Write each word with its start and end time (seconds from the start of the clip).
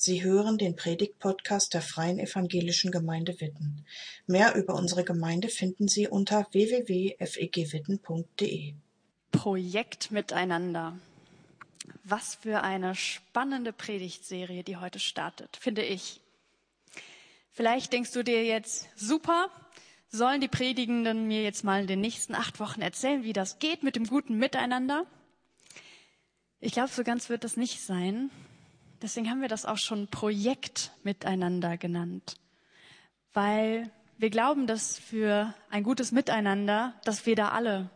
Sie 0.00 0.22
hören 0.22 0.58
den 0.58 0.76
Predigt-Podcast 0.76 1.74
der 1.74 1.82
Freien 1.82 2.20
Evangelischen 2.20 2.92
Gemeinde 2.92 3.40
Witten. 3.40 3.84
Mehr 4.28 4.54
über 4.54 4.76
unsere 4.76 5.02
Gemeinde 5.02 5.48
finden 5.48 5.88
Sie 5.88 6.06
unter 6.06 6.46
www.fegwitten.de. 6.52 8.74
Projekt 9.32 10.12
Miteinander. 10.12 10.96
Was 12.04 12.36
für 12.36 12.62
eine 12.62 12.94
spannende 12.94 13.72
Predigtserie, 13.72 14.62
die 14.62 14.76
heute 14.76 15.00
startet, 15.00 15.56
finde 15.56 15.82
ich. 15.82 16.20
Vielleicht 17.50 17.92
denkst 17.92 18.12
du 18.12 18.22
dir 18.22 18.44
jetzt, 18.44 18.86
super, 18.94 19.50
sollen 20.10 20.40
die 20.40 20.46
Predigenden 20.46 21.26
mir 21.26 21.42
jetzt 21.42 21.64
mal 21.64 21.80
in 21.80 21.88
den 21.88 22.00
nächsten 22.00 22.36
acht 22.36 22.60
Wochen 22.60 22.82
erzählen, 22.82 23.24
wie 23.24 23.32
das 23.32 23.58
geht 23.58 23.82
mit 23.82 23.96
dem 23.96 24.06
guten 24.06 24.38
Miteinander? 24.38 25.06
Ich 26.60 26.70
glaube, 26.70 26.90
so 26.90 27.02
ganz 27.02 27.28
wird 27.28 27.42
das 27.42 27.56
nicht 27.56 27.80
sein. 27.80 28.30
Deswegen 29.00 29.30
haben 29.30 29.40
wir 29.40 29.48
das 29.48 29.64
auch 29.64 29.78
schon 29.78 30.08
Projekt 30.08 30.90
miteinander 31.04 31.76
genannt, 31.76 32.36
weil 33.32 33.90
wir 34.16 34.30
glauben, 34.30 34.66
dass 34.66 34.98
für 34.98 35.54
ein 35.70 35.84
gutes 35.84 36.10
Miteinander, 36.10 36.94
dass 37.04 37.24
wir 37.24 37.36
da 37.36 37.50
alle 37.50 37.90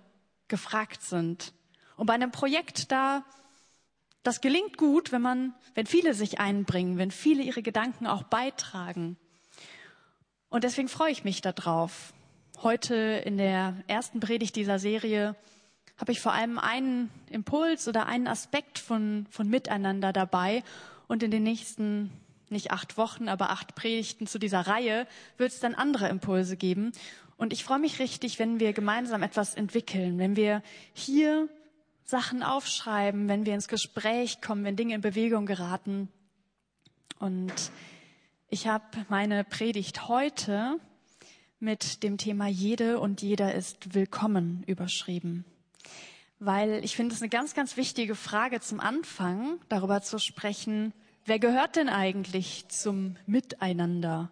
gefragt 0.46 1.02
sind. 1.02 1.52
Und 1.96 2.06
bei 2.06 2.14
einem 2.14 2.30
Projekt 2.30 2.92
da, 2.92 3.24
das 4.22 4.40
gelingt 4.40 4.76
gut, 4.76 5.10
wenn 5.10 5.22
man, 5.22 5.54
wenn 5.74 5.86
viele 5.86 6.14
sich 6.14 6.38
einbringen, 6.38 6.98
wenn 6.98 7.10
viele 7.10 7.42
ihre 7.42 7.62
Gedanken 7.62 8.06
auch 8.06 8.22
beitragen. 8.22 9.16
Und 10.48 10.62
deswegen 10.62 10.88
freue 10.88 11.10
ich 11.10 11.24
mich 11.24 11.40
darauf. 11.40 12.12
Heute 12.62 12.94
in 12.94 13.36
der 13.36 13.74
ersten 13.88 14.20
Predigt 14.20 14.54
dieser 14.54 14.78
Serie 14.78 15.34
habe 15.96 16.12
ich 16.12 16.20
vor 16.20 16.32
allem 16.32 16.60
einen 16.60 17.10
Impuls 17.30 17.88
oder 17.88 18.06
einen 18.06 18.28
Aspekt 18.28 18.78
von, 18.78 19.26
von 19.30 19.48
Miteinander 19.48 20.12
dabei 20.12 20.62
und 21.12 21.22
in 21.22 21.30
den 21.30 21.42
nächsten, 21.42 22.10
nicht 22.48 22.70
acht 22.70 22.96
Wochen, 22.96 23.28
aber 23.28 23.50
acht 23.50 23.74
Predigten 23.74 24.26
zu 24.26 24.38
dieser 24.38 24.60
Reihe 24.60 25.06
wird 25.36 25.52
es 25.52 25.60
dann 25.60 25.74
andere 25.74 26.08
Impulse 26.08 26.56
geben. 26.56 26.92
Und 27.36 27.52
ich 27.52 27.64
freue 27.64 27.80
mich 27.80 27.98
richtig, 27.98 28.38
wenn 28.38 28.60
wir 28.60 28.72
gemeinsam 28.72 29.22
etwas 29.22 29.54
entwickeln, 29.54 30.18
wenn 30.18 30.36
wir 30.36 30.62
hier 30.94 31.50
Sachen 32.02 32.42
aufschreiben, 32.42 33.28
wenn 33.28 33.44
wir 33.44 33.52
ins 33.52 33.68
Gespräch 33.68 34.40
kommen, 34.40 34.64
wenn 34.64 34.74
Dinge 34.74 34.94
in 34.94 35.02
Bewegung 35.02 35.44
geraten. 35.44 36.08
Und 37.18 37.52
ich 38.48 38.66
habe 38.66 38.86
meine 39.10 39.44
Predigt 39.44 40.08
heute 40.08 40.78
mit 41.60 42.02
dem 42.02 42.16
Thema 42.16 42.46
Jede 42.46 42.98
und 42.98 43.20
jeder 43.20 43.54
ist 43.54 43.94
willkommen 43.94 44.64
überschrieben. 44.66 45.44
Weil 46.44 46.84
ich 46.84 46.96
finde 46.96 47.14
es 47.14 47.22
eine 47.22 47.28
ganz, 47.28 47.54
ganz 47.54 47.76
wichtige 47.76 48.16
Frage 48.16 48.58
zum 48.58 48.80
Anfang, 48.80 49.60
darüber 49.68 50.02
zu 50.02 50.18
sprechen, 50.18 50.92
wer 51.24 51.38
gehört 51.38 51.76
denn 51.76 51.88
eigentlich 51.88 52.66
zum 52.66 53.16
Miteinander? 53.26 54.28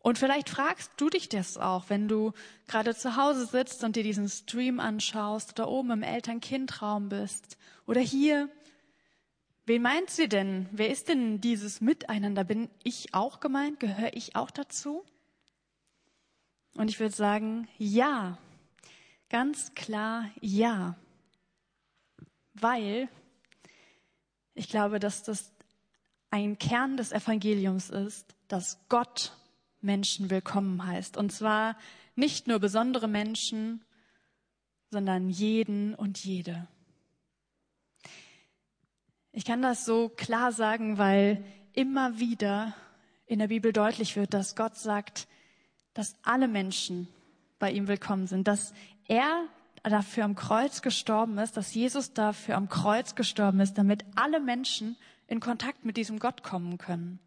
Und 0.00 0.18
vielleicht 0.18 0.50
fragst 0.50 0.92
du 0.98 1.08
dich 1.08 1.30
das 1.30 1.56
auch, 1.56 1.84
wenn 1.88 2.06
du 2.06 2.32
gerade 2.68 2.94
zu 2.94 3.16
Hause 3.16 3.46
sitzt 3.46 3.82
und 3.82 3.96
dir 3.96 4.02
diesen 4.02 4.28
Stream 4.28 4.78
anschaust 4.78 5.58
oder 5.58 5.70
oben 5.70 5.90
im 5.92 6.02
Eltern-Kind-Raum 6.02 7.08
bist 7.08 7.56
oder 7.86 8.02
hier. 8.02 8.50
Wen 9.64 9.80
meint 9.80 10.10
sie 10.10 10.28
denn? 10.28 10.68
Wer 10.70 10.90
ist 10.90 11.08
denn 11.08 11.40
dieses 11.40 11.80
Miteinander? 11.80 12.44
Bin 12.44 12.68
ich 12.82 13.14
auch 13.14 13.40
gemeint? 13.40 13.80
Gehöre 13.80 14.14
ich 14.14 14.36
auch 14.36 14.50
dazu? 14.50 15.02
Und 16.74 16.90
ich 16.90 17.00
würde 17.00 17.14
sagen, 17.14 17.68
ja. 17.78 18.36
Ganz 19.30 19.74
klar, 19.74 20.28
ja. 20.40 20.96
Weil 22.54 23.08
ich 24.54 24.68
glaube, 24.68 24.98
dass 24.98 25.22
das 25.22 25.52
ein 26.30 26.58
Kern 26.58 26.96
des 26.96 27.12
Evangeliums 27.12 27.90
ist, 27.90 28.34
dass 28.48 28.80
Gott 28.88 29.36
Menschen 29.80 30.30
willkommen 30.30 30.84
heißt. 30.84 31.16
Und 31.16 31.30
zwar 31.30 31.76
nicht 32.16 32.48
nur 32.48 32.58
besondere 32.58 33.06
Menschen, 33.06 33.84
sondern 34.90 35.30
jeden 35.30 35.94
und 35.94 36.18
jede. 36.24 36.66
Ich 39.30 39.44
kann 39.44 39.62
das 39.62 39.84
so 39.84 40.08
klar 40.08 40.50
sagen, 40.50 40.98
weil 40.98 41.44
immer 41.72 42.18
wieder 42.18 42.74
in 43.26 43.38
der 43.38 43.46
Bibel 43.46 43.72
deutlich 43.72 44.16
wird, 44.16 44.34
dass 44.34 44.56
Gott 44.56 44.76
sagt, 44.76 45.28
dass 45.94 46.16
alle 46.24 46.48
Menschen 46.48 47.06
bei 47.60 47.70
ihm 47.70 47.86
willkommen 47.86 48.26
sind, 48.26 48.48
dass 48.48 48.72
er 49.10 49.48
dafür 49.82 50.24
am 50.24 50.36
Kreuz 50.36 50.82
gestorben 50.82 51.36
ist, 51.38 51.56
dass 51.56 51.74
Jesus 51.74 52.12
dafür 52.12 52.56
am 52.56 52.68
Kreuz 52.68 53.16
gestorben 53.16 53.60
ist, 53.60 53.74
damit 53.74 54.04
alle 54.14 54.38
Menschen 54.38 54.96
in 55.26 55.40
Kontakt 55.40 55.84
mit 55.84 55.96
diesem 55.96 56.20
Gott 56.20 56.42
kommen 56.42 56.78
können. 56.78 57.18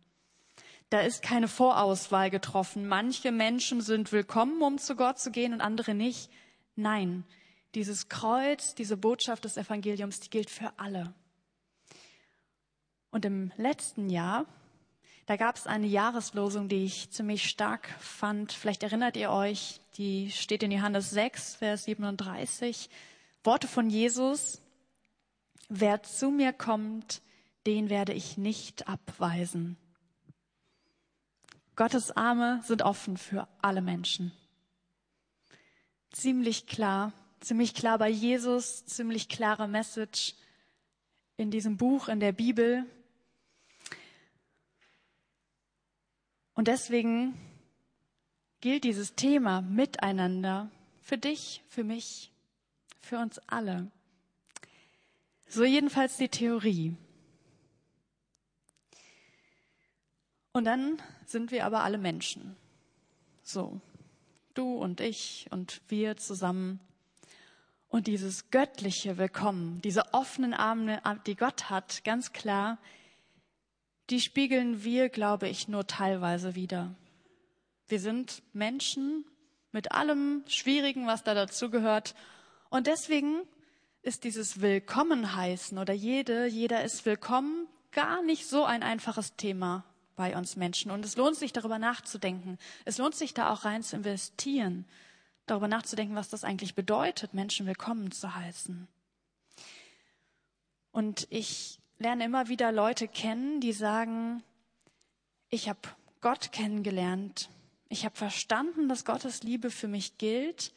Da 0.90 1.02
ist 1.02 1.22
keine 1.22 1.48
Vorauswahl 1.48 2.30
getroffen. 2.30 2.88
Manche 2.88 3.32
Menschen 3.32 3.82
sind 3.82 4.12
willkommen, 4.12 4.62
um 4.62 4.78
zu 4.78 4.96
Gott 4.96 5.20
zu 5.20 5.30
gehen 5.32 5.54
und 5.54 5.60
andere 5.60 5.94
nicht. 5.94 6.30
Nein, 6.76 7.26
dieses 7.76 8.08
Kreuz, 8.08 8.76
diese 8.76 8.96
Botschaft 8.96 9.44
des 9.44 9.58
Evangeliums, 9.58 10.22
die 10.22 10.30
gilt 10.30 10.50
für 10.50 10.72
alle. 10.78 11.14
Und 13.12 13.26
im 13.26 13.52
letzten 13.58 14.10
Jahr, 14.10 14.46
da 15.26 15.38
gab 15.38 15.56
es 15.56 15.68
eine 15.68 15.88
Jahreslosung, 15.88 16.68
die 16.68 16.84
ich 16.84 17.12
ziemlich 17.12 17.50
stark 17.50 17.88
fand. 18.00 18.52
Vielleicht 18.52 18.84
erinnert 18.84 19.16
ihr 19.16 19.32
euch, 19.32 19.80
die 19.98 20.32
steht 20.32 20.64
in 20.64 20.72
Johannes 20.72 21.12
6, 21.12 21.56
Vers 21.56 21.86
37. 21.86 22.90
Worte 23.44 23.68
von 23.68 23.90
Jesus. 23.90 24.62
Wer 25.70 26.04
zu 26.04 26.30
mir 26.30 26.52
kommt, 26.52 27.22
den 27.66 27.90
werde 27.90 28.14
ich 28.14 28.38
nicht 28.38 28.88
abweisen. 28.90 29.78
Gottes 31.76 32.12
Arme 32.12 32.62
sind 32.66 32.82
offen 32.82 33.18
für 33.18 33.48
alle 33.62 33.82
Menschen. 33.82 34.32
Ziemlich 36.12 36.68
klar, 36.68 37.14
ziemlich 37.40 37.74
klar 37.74 37.98
bei 37.98 38.10
Jesus, 38.10 38.86
ziemlich 38.86 39.30
klare 39.30 39.68
Message 39.68 40.36
in 41.38 41.50
diesem 41.50 41.78
Buch, 41.78 42.10
in 42.10 42.20
der 42.20 42.34
Bibel. 42.34 42.86
Und 46.54 46.68
deswegen 46.68 47.34
gilt 48.62 48.84
dieses 48.84 49.16
Thema 49.16 49.62
miteinander 49.62 50.70
für 51.02 51.18
dich, 51.18 51.64
für 51.68 51.84
mich, 51.84 52.32
für 53.02 53.18
uns 53.18 53.40
alle. 53.48 53.92
So 55.48 55.64
jedenfalls 55.64 56.18
die 56.18 56.30
Theorie. 56.30 56.96
Und 60.54 60.66
dann 60.66 61.02
sind 61.26 61.52
wir 61.52 61.66
aber 61.66 61.84
alle 61.84 61.98
Menschen. 61.98 62.56
So, 63.42 63.82
du 64.54 64.78
und 64.78 65.02
ich 65.02 65.48
und 65.52 65.82
wir 65.90 66.16
zusammen. 66.18 66.80
Und 67.90 68.08
dieses 68.08 68.50
göttliche 68.50 69.18
Willkommen, 69.18 69.82
diese 69.82 70.14
offenen 70.14 70.54
Arme, 70.54 71.02
die 71.28 71.36
Gott 71.36 71.70
hat, 71.70 72.04
ganz 72.04 72.34
klar, 72.34 72.78
die 74.10 74.20
spiegeln 74.20 74.84
wir, 74.84 75.10
glaube 75.10 75.48
ich, 75.48 75.68
nur 75.68 75.88
teilweise 75.88 76.56
wieder. 76.56 76.96
Wir 77.88 78.00
sind 78.00 78.44
Menschen 78.54 79.26
mit 79.72 79.92
allem 79.92 80.44
Schwierigen, 80.48 81.08
was 81.08 81.24
da 81.24 81.34
dazugehört. 81.34 82.16
Und 82.70 82.88
deswegen 82.88 83.42
ist 84.02 84.24
dieses 84.24 84.62
Willkommen 84.62 85.36
heißen 85.36 85.78
oder 85.78 85.94
jede, 85.94 86.46
jeder 86.46 86.84
ist 86.84 87.06
willkommen 87.06 87.68
gar 87.92 88.24
nicht 88.24 88.48
so 88.48 88.66
ein 88.66 88.84
einfaches 88.84 89.36
Thema 89.36 89.86
bei 90.16 90.36
uns 90.36 90.56
Menschen. 90.56 90.92
Und 90.92 91.06
es 91.06 91.16
lohnt 91.16 91.36
sich, 91.36 91.54
darüber 91.54 91.80
nachzudenken. 91.80 92.58
Es 92.86 92.98
lohnt 92.98 93.16
sich, 93.16 93.34
da 93.34 93.52
auch 93.52 93.66
rein 93.66 93.84
zu 93.84 93.96
investieren, 93.96 94.86
darüber 95.46 95.68
nachzudenken, 95.68 96.16
was 96.16 96.30
das 96.30 96.44
eigentlich 96.44 96.76
bedeutet, 96.76 97.34
Menschen 97.34 97.66
willkommen 97.66 98.12
zu 98.12 98.36
heißen. 98.36 98.88
Und 100.92 101.28
ich 101.30 101.80
lerne 102.04 102.26
immer 102.26 102.50
wieder 102.50 102.72
Leute 102.72 103.08
kennen, 103.08 103.62
die 103.62 103.74
sagen, 103.74 104.44
ich 105.50 105.70
habe 105.70 105.80
Gott 106.22 106.52
kennengelernt, 106.52 107.50
ich 107.90 108.06
habe 108.06 108.16
verstanden, 108.16 108.90
dass 108.90 109.06
Gottes 109.06 109.44
Liebe 109.44 109.72
für 109.72 109.88
mich 109.88 110.18
gilt 110.18 110.74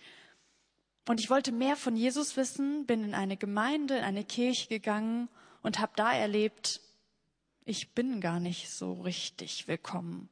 und 1.08 1.20
ich 1.20 1.28
wollte 1.28 1.52
mehr 1.52 1.76
von 1.76 1.96
Jesus 1.96 2.36
wissen, 2.36 2.86
bin 2.86 3.02
in 3.02 3.14
eine 3.14 3.36
Gemeinde, 3.36 3.98
in 3.98 4.04
eine 4.04 4.24
Kirche 4.24 4.68
gegangen 4.68 5.28
und 5.62 5.78
habe 5.80 5.92
da 5.96 6.12
erlebt, 6.12 6.80
ich 7.64 7.92
bin 7.92 8.20
gar 8.20 8.38
nicht 8.38 8.70
so 8.70 8.92
richtig 8.92 9.66
willkommen. 9.66 10.28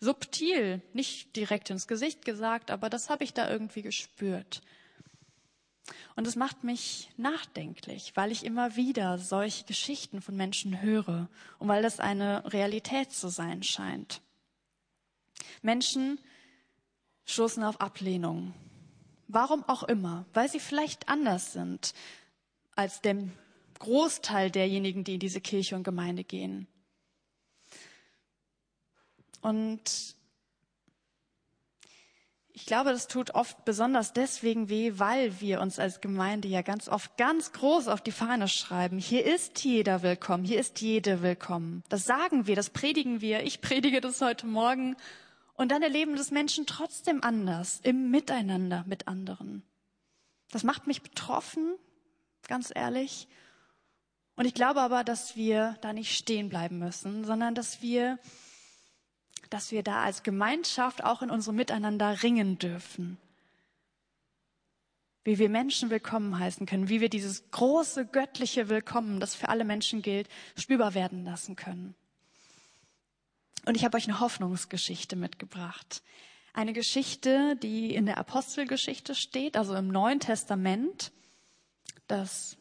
Subtil, 0.00 0.80
nicht 0.94 1.36
direkt 1.36 1.68
ins 1.68 1.86
Gesicht 1.86 2.24
gesagt, 2.24 2.70
aber 2.70 2.88
das 2.88 3.10
habe 3.10 3.24
ich 3.24 3.34
da 3.34 3.50
irgendwie 3.50 3.82
gespürt. 3.82 4.62
Und 6.16 6.26
es 6.26 6.36
macht 6.36 6.64
mich 6.64 7.10
nachdenklich, 7.16 8.12
weil 8.14 8.32
ich 8.32 8.44
immer 8.44 8.76
wieder 8.76 9.18
solche 9.18 9.64
Geschichten 9.64 10.20
von 10.20 10.36
Menschen 10.36 10.82
höre 10.82 11.28
und 11.58 11.68
weil 11.68 11.82
das 11.82 12.00
eine 12.00 12.52
Realität 12.52 13.12
zu 13.12 13.28
sein 13.28 13.62
scheint. 13.62 14.20
Menschen 15.62 16.18
stoßen 17.24 17.62
auf 17.62 17.80
Ablehnung. 17.80 18.54
Warum 19.28 19.62
auch 19.64 19.82
immer, 19.82 20.24
weil 20.32 20.48
sie 20.48 20.60
vielleicht 20.60 21.08
anders 21.08 21.52
sind 21.52 21.94
als 22.74 23.00
der 23.00 23.16
Großteil 23.78 24.50
derjenigen, 24.50 25.04
die 25.04 25.14
in 25.14 25.20
diese 25.20 25.40
Kirche 25.40 25.76
und 25.76 25.84
Gemeinde 25.84 26.24
gehen. 26.24 26.66
Und 29.40 30.16
ich 32.58 32.66
glaube, 32.66 32.90
das 32.90 33.06
tut 33.06 33.36
oft 33.36 33.64
besonders 33.64 34.12
deswegen 34.12 34.68
weh, 34.68 34.94
weil 34.96 35.40
wir 35.40 35.60
uns 35.60 35.78
als 35.78 36.00
Gemeinde 36.00 36.48
ja 36.48 36.62
ganz 36.62 36.88
oft 36.88 37.16
ganz 37.16 37.52
groß 37.52 37.86
auf 37.86 38.00
die 38.00 38.10
Fahne 38.10 38.48
schreiben. 38.48 38.98
Hier 38.98 39.24
ist 39.24 39.62
jeder 39.62 40.02
willkommen, 40.02 40.42
hier 40.42 40.58
ist 40.58 40.80
jede 40.80 41.22
willkommen. 41.22 41.84
Das 41.88 42.04
sagen 42.04 42.48
wir, 42.48 42.56
das 42.56 42.70
predigen 42.70 43.20
wir. 43.20 43.44
Ich 43.44 43.60
predige 43.60 44.00
das 44.00 44.20
heute 44.20 44.48
Morgen. 44.48 44.96
Und 45.54 45.70
dann 45.70 45.82
erleben 45.82 46.16
das 46.16 46.32
Menschen 46.32 46.66
trotzdem 46.66 47.22
anders, 47.22 47.78
im 47.84 48.10
Miteinander 48.10 48.84
mit 48.88 49.06
anderen. 49.06 49.62
Das 50.50 50.64
macht 50.64 50.88
mich 50.88 51.02
betroffen, 51.02 51.76
ganz 52.48 52.72
ehrlich. 52.74 53.28
Und 54.34 54.46
ich 54.46 54.54
glaube 54.54 54.80
aber, 54.80 55.04
dass 55.04 55.36
wir 55.36 55.76
da 55.80 55.92
nicht 55.92 56.16
stehen 56.16 56.48
bleiben 56.48 56.80
müssen, 56.80 57.24
sondern 57.24 57.54
dass 57.54 57.82
wir 57.82 58.18
dass 59.50 59.72
wir 59.72 59.82
da 59.82 60.02
als 60.02 60.22
Gemeinschaft 60.22 61.04
auch 61.04 61.22
in 61.22 61.30
unserem 61.30 61.56
Miteinander 61.56 62.22
ringen 62.22 62.58
dürfen. 62.58 63.18
Wie 65.24 65.38
wir 65.38 65.48
Menschen 65.48 65.90
willkommen 65.90 66.38
heißen 66.38 66.66
können, 66.66 66.88
wie 66.88 67.00
wir 67.00 67.10
dieses 67.10 67.50
große 67.50 68.06
göttliche 68.06 68.68
Willkommen, 68.68 69.20
das 69.20 69.34
für 69.34 69.48
alle 69.48 69.64
Menschen 69.64 70.00
gilt, 70.02 70.28
spürbar 70.56 70.94
werden 70.94 71.24
lassen 71.24 71.56
können. 71.56 71.94
Und 73.66 73.76
ich 73.76 73.84
habe 73.84 73.96
euch 73.96 74.08
eine 74.08 74.20
Hoffnungsgeschichte 74.20 75.16
mitgebracht. 75.16 76.02
Eine 76.54 76.72
Geschichte, 76.72 77.56
die 77.56 77.94
in 77.94 78.06
der 78.06 78.16
Apostelgeschichte 78.16 79.14
steht, 79.14 79.56
also 79.56 79.74
im 79.74 79.88
Neuen 79.88 80.20
Testament. 80.20 81.12
Das 82.06 82.56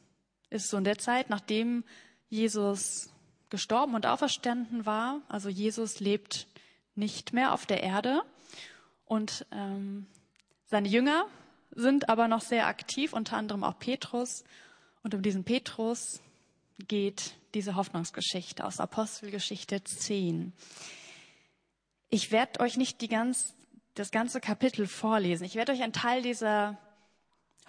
ist 0.49 0.69
so 0.69 0.77
in 0.77 0.83
der 0.83 0.97
Zeit, 0.97 1.29
nachdem 1.29 1.85
Jesus 2.29 3.09
gestorben 3.49 3.95
und 3.95 4.05
auferstanden 4.05 4.85
war. 4.85 5.21
Also 5.29 5.49
Jesus 5.49 5.99
lebt 5.99 6.47
nicht 6.97 7.33
mehr 7.33 7.53
auf 7.53 7.65
der 7.65 7.83
Erde. 7.83 8.21
Und 9.05 9.45
ähm, 9.51 10.07
seine 10.65 10.87
Jünger 10.87 11.25
sind 11.71 12.09
aber 12.09 12.27
noch 12.27 12.41
sehr 12.41 12.67
aktiv, 12.67 13.13
unter 13.13 13.37
anderem 13.37 13.63
auch 13.63 13.79
Petrus. 13.79 14.43
Und 15.03 15.13
um 15.13 15.21
diesen 15.21 15.43
Petrus 15.43 16.21
geht 16.87 17.35
diese 17.53 17.75
Hoffnungsgeschichte 17.75 18.65
aus 18.65 18.79
Apostelgeschichte 18.79 19.83
10. 19.83 20.53
Ich 22.09 22.31
werde 22.31 22.59
euch 22.59 22.77
nicht 22.77 23.01
die 23.01 23.07
ganz, 23.07 23.53
das 23.95 24.11
ganze 24.11 24.39
Kapitel 24.39 24.87
vorlesen. 24.87 25.43
Ich 25.43 25.55
werde 25.55 25.71
euch 25.71 25.81
einen 25.81 25.93
Teil 25.93 26.21
dieser 26.21 26.77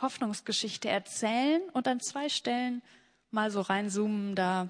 Hoffnungsgeschichte 0.00 0.88
erzählen 0.88 1.62
und 1.72 1.88
an 1.88 2.00
zwei 2.00 2.28
Stellen 2.28 2.82
mal 3.30 3.50
so 3.50 3.60
reinzoomen. 3.60 4.34
Da, 4.34 4.68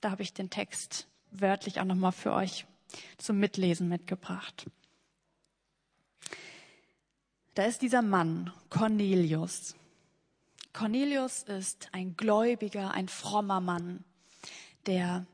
da 0.00 0.10
habe 0.10 0.22
ich 0.22 0.32
den 0.32 0.50
Text 0.50 1.06
wörtlich 1.30 1.80
auch 1.80 1.84
nochmal 1.84 2.12
für 2.12 2.32
euch 2.32 2.66
zum 3.18 3.38
Mitlesen 3.38 3.88
mitgebracht. 3.88 4.66
Da 7.54 7.64
ist 7.64 7.82
dieser 7.82 8.02
Mann, 8.02 8.52
Cornelius. 8.68 9.74
Cornelius 10.72 11.42
ist 11.42 11.88
ein 11.92 12.16
gläubiger, 12.16 12.92
ein 12.92 13.08
frommer 13.08 13.60
Mann, 13.60 14.04
der 14.86 15.26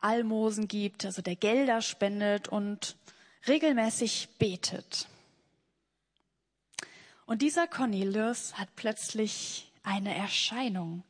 Almosen 0.00 0.68
gibt, 0.68 1.04
also 1.04 1.20
der 1.20 1.36
Gelder 1.36 1.82
spendet 1.82 2.48
und 2.48 2.96
regelmäßig 3.46 4.30
betet. 4.38 5.08
Und 7.26 7.42
dieser 7.42 7.68
Cornelius 7.68 8.54
hat 8.54 8.74
plötzlich 8.74 9.70
eine 9.82 10.14
Erscheinung. 10.14 11.04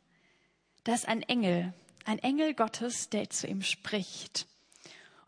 Da 0.84 0.94
ist 0.94 1.08
ein 1.08 1.22
Engel, 1.22 1.72
ein 2.04 2.18
Engel 2.18 2.54
Gottes, 2.54 3.08
der 3.08 3.30
zu 3.30 3.46
ihm 3.46 3.62
spricht. 3.62 4.46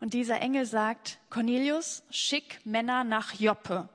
Und 0.03 0.13
dieser 0.13 0.41
Engel 0.41 0.65
sagt, 0.65 1.17
Cornelius, 1.29 2.03
schick 2.09 2.59
Männer 2.65 3.05
nach 3.05 3.35
Joppe. 3.35 3.87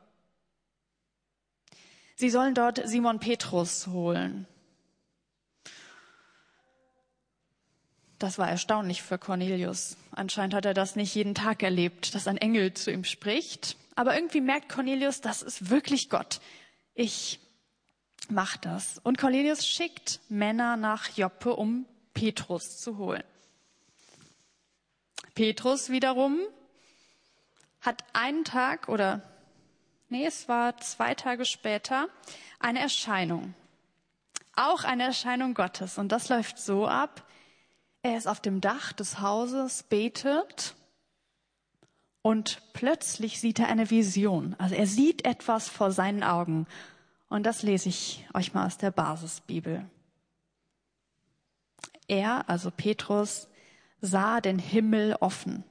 Sie 2.17 2.31
sollen 2.31 2.55
dort 2.55 2.81
Simon 2.89 3.21
Petrus 3.21 3.89
holen. 3.89 4.47
Das 8.19 8.39
war 8.39 8.49
erstaunlich 8.49 9.03
für 9.03 9.19
Cornelius. 9.19 9.99
Anscheinend 10.13 10.55
hat 10.55 10.65
er 10.65 10.73
das 10.73 10.97
nicht 10.97 11.15
jeden 11.15 11.35
Tag 11.35 11.63
erlebt, 11.63 12.15
dass 12.15 12.27
ein 12.27 12.39
Engel 12.39 12.73
zu 12.73 12.91
ihm 12.91 13.05
spricht. 13.05 13.77
Aber 13.95 14.15
irgendwie 14.15 14.41
merkt 14.41 14.71
Cornelius, 14.71 15.21
das 15.21 15.43
ist 15.43 15.69
wirklich 15.69 16.09
Gott. 16.09 16.41
Ich 16.95 17.39
mach 18.31 18.57
das. 18.57 18.99
Und 19.05 19.19
Cornelius 19.19 19.67
schickt 19.67 20.21
Männer 20.31 20.79
nach 20.79 21.11
Joppe, 21.19 21.55
um 21.55 21.85
Petrus 22.15 22.79
zu 22.79 22.97
holen. 22.97 23.25
Petrus 25.39 25.89
wiederum 25.89 26.41
hat 27.81 28.03
einen 28.13 28.43
Tag 28.43 28.89
oder 28.89 29.23
nee, 30.09 30.27
es 30.27 30.49
war 30.49 30.77
zwei 30.79 31.15
Tage 31.15 31.45
später 31.45 32.09
eine 32.59 32.81
Erscheinung. 32.81 33.55
Auch 34.57 34.83
eine 34.83 35.05
Erscheinung 35.05 35.55
Gottes. 35.55 35.97
Und 35.97 36.11
das 36.11 36.29
läuft 36.29 36.59
so 36.59 36.89
ab. 36.89 37.23
Er 38.03 38.19
ist 38.19 38.27
auf 38.27 38.41
dem 38.41 38.61
Dach 38.61 38.93
des 38.93 39.21
Hauses, 39.21 39.85
betet 39.85 40.75
und 42.21 42.61
plötzlich 42.73 43.39
sieht 43.39 43.61
er 43.61 43.69
eine 43.69 43.91
Vision. 43.91 44.57
Also 44.59 44.75
er 44.75 44.89
sieht 44.89 45.25
etwas 45.25 45.69
vor 45.69 45.93
seinen 45.93 46.25
Augen. 46.25 46.67
Und 47.29 47.45
das 47.45 47.63
lese 47.63 47.91
ich 47.91 48.27
euch 48.35 48.55
mal 48.55 48.67
aus 48.67 48.77
der 48.77 48.91
Basisbibel. 48.91 49.89
Er, 52.09 52.49
also 52.49 52.73
Petrus, 52.73 53.48
sah 54.01 54.41
den 54.41 54.59
Himmel 54.59 55.17
offen. 55.21 55.65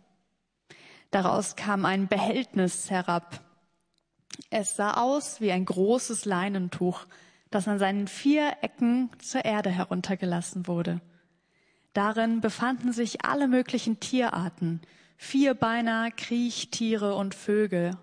Daraus 1.11 1.55
kam 1.55 1.85
ein 1.85 2.07
Behältnis 2.07 2.89
herab. 2.89 3.41
Es 4.49 4.75
sah 4.75 4.95
aus 4.95 5.41
wie 5.41 5.51
ein 5.51 5.65
großes 5.65 6.25
Leinentuch, 6.25 7.05
das 7.49 7.67
an 7.67 7.79
seinen 7.79 8.07
vier 8.07 8.57
Ecken 8.61 9.09
zur 9.19 9.45
Erde 9.45 9.69
heruntergelassen 9.69 10.67
wurde. 10.67 11.01
Darin 11.93 12.41
befanden 12.41 12.91
sich 12.91 13.25
alle 13.25 13.47
möglichen 13.47 13.99
Tierarten, 13.99 14.81
Vierbeiner, 15.15 16.11
Kriechtiere 16.11 17.15
und 17.15 17.33
Vögel. 17.33 17.97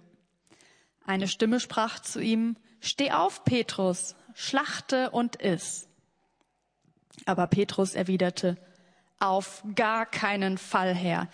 Eine 1.07 1.29
Stimme 1.29 1.61
sprach 1.61 2.01
zu 2.01 2.21
ihm, 2.21 2.57
Steh 2.81 3.13
auf, 3.13 3.45
Petrus, 3.45 4.17
schlachte 4.35 5.11
und 5.11 5.37
iss. 5.37 5.89
Aber 7.25 7.47
Petrus 7.47 7.95
erwiderte, 7.95 8.59
auf 9.25 9.63
gar 9.75 10.07
keinen 10.07 10.59
Fall, 10.59 10.95
Herr. 10.95 11.29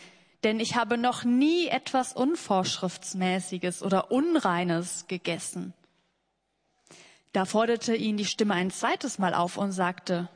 Denn 0.45 0.61
ich 0.61 0.77
habe 0.77 0.97
noch 0.97 1.25
nie 1.25 1.69
etwas 1.69 2.13
Unvorschriftsmäßiges 2.15 3.83
oder 3.83 4.11
Unreines 4.11 5.07
gegessen. 5.07 5.75
Da 7.33 7.45
forderte 7.45 7.95
ihn 7.95 8.17
die 8.17 8.25
Stimme 8.25 8.55
ein 8.55 8.71
zweites 8.71 9.19
Mal 9.19 9.35
auf 9.35 9.57
und 9.57 9.73
sagte, 9.73 10.29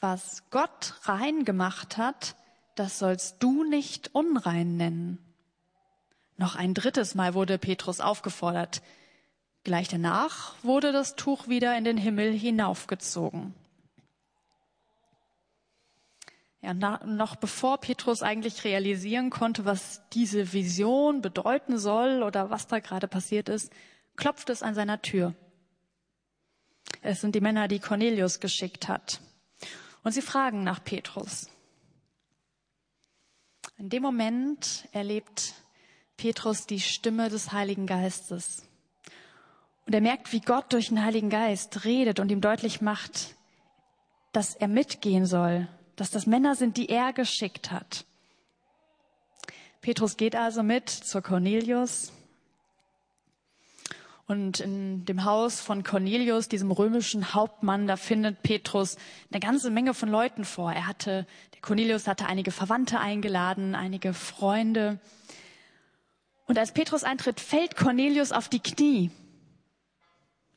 was 0.00 0.44
Gott 0.50 0.94
rein 1.02 1.44
gemacht 1.44 1.96
hat, 1.96 2.36
das 2.76 2.98
sollst 2.98 3.42
du 3.42 3.64
nicht 3.64 4.14
unrein 4.14 4.76
nennen. 4.76 5.18
Noch 6.36 6.54
ein 6.54 6.72
drittes 6.72 7.16
Mal 7.16 7.34
wurde 7.34 7.58
Petrus 7.58 8.00
aufgefordert. 8.00 8.80
Gleich 9.64 9.88
danach 9.88 10.54
wurde 10.62 10.92
das 10.92 11.16
Tuch 11.16 11.48
wieder 11.48 11.76
in 11.76 11.82
den 11.82 11.96
Himmel 11.96 12.32
hinaufgezogen. 12.32 13.54
Ja, 16.60 16.74
noch 16.74 17.36
bevor 17.36 17.78
Petrus 17.78 18.22
eigentlich 18.22 18.64
realisieren 18.64 19.30
konnte, 19.30 19.64
was 19.64 20.02
diese 20.12 20.52
Vision 20.52 21.20
bedeuten 21.20 21.78
soll 21.78 22.22
oder 22.22 22.50
was 22.50 22.66
da 22.66 22.80
gerade 22.80 23.06
passiert 23.06 23.48
ist, 23.48 23.72
klopft 24.16 24.50
es 24.50 24.62
an 24.62 24.74
seiner 24.74 25.00
Tür. 25.00 25.34
Es 27.00 27.20
sind 27.20 27.34
die 27.34 27.40
Männer, 27.40 27.68
die 27.68 27.78
Cornelius 27.78 28.40
geschickt 28.40 28.88
hat. 28.88 29.20
Und 30.02 30.12
sie 30.12 30.22
fragen 30.22 30.64
nach 30.64 30.82
Petrus. 30.82 31.48
In 33.76 33.88
dem 33.88 34.02
Moment 34.02 34.88
erlebt 34.90 35.54
Petrus 36.16 36.66
die 36.66 36.80
Stimme 36.80 37.28
des 37.28 37.52
Heiligen 37.52 37.86
Geistes. 37.86 38.64
Und 39.86 39.94
er 39.94 40.00
merkt, 40.00 40.32
wie 40.32 40.40
Gott 40.40 40.72
durch 40.72 40.88
den 40.88 41.04
Heiligen 41.04 41.30
Geist 41.30 41.84
redet 41.84 42.18
und 42.18 42.32
ihm 42.32 42.40
deutlich 42.40 42.80
macht, 42.80 43.36
dass 44.32 44.56
er 44.56 44.68
mitgehen 44.68 45.24
soll, 45.24 45.68
dass 46.00 46.10
das 46.10 46.26
Männer 46.26 46.54
sind, 46.54 46.76
die 46.76 46.88
er 46.88 47.12
geschickt 47.12 47.70
hat. 47.70 48.04
Petrus 49.80 50.16
geht 50.16 50.36
also 50.36 50.62
mit 50.62 50.88
zur 50.88 51.22
Cornelius. 51.22 52.12
Und 54.26 54.60
in 54.60 55.06
dem 55.06 55.24
Haus 55.24 55.60
von 55.60 55.82
Cornelius, 55.82 56.48
diesem 56.48 56.70
römischen 56.70 57.32
Hauptmann, 57.32 57.86
da 57.86 57.96
findet 57.96 58.42
Petrus 58.42 58.98
eine 59.30 59.40
ganze 59.40 59.70
Menge 59.70 59.94
von 59.94 60.10
Leuten 60.10 60.44
vor. 60.44 60.70
Er 60.70 60.86
hatte, 60.86 61.26
der 61.54 61.60
Cornelius 61.62 62.06
hatte 62.06 62.26
einige 62.26 62.50
Verwandte 62.50 63.00
eingeladen, 63.00 63.74
einige 63.74 64.12
Freunde. 64.12 65.00
Und 66.46 66.58
als 66.58 66.72
Petrus 66.72 67.04
eintritt, 67.04 67.40
fällt 67.40 67.76
Cornelius 67.76 68.32
auf 68.32 68.48
die 68.50 68.60
Knie. 68.60 69.10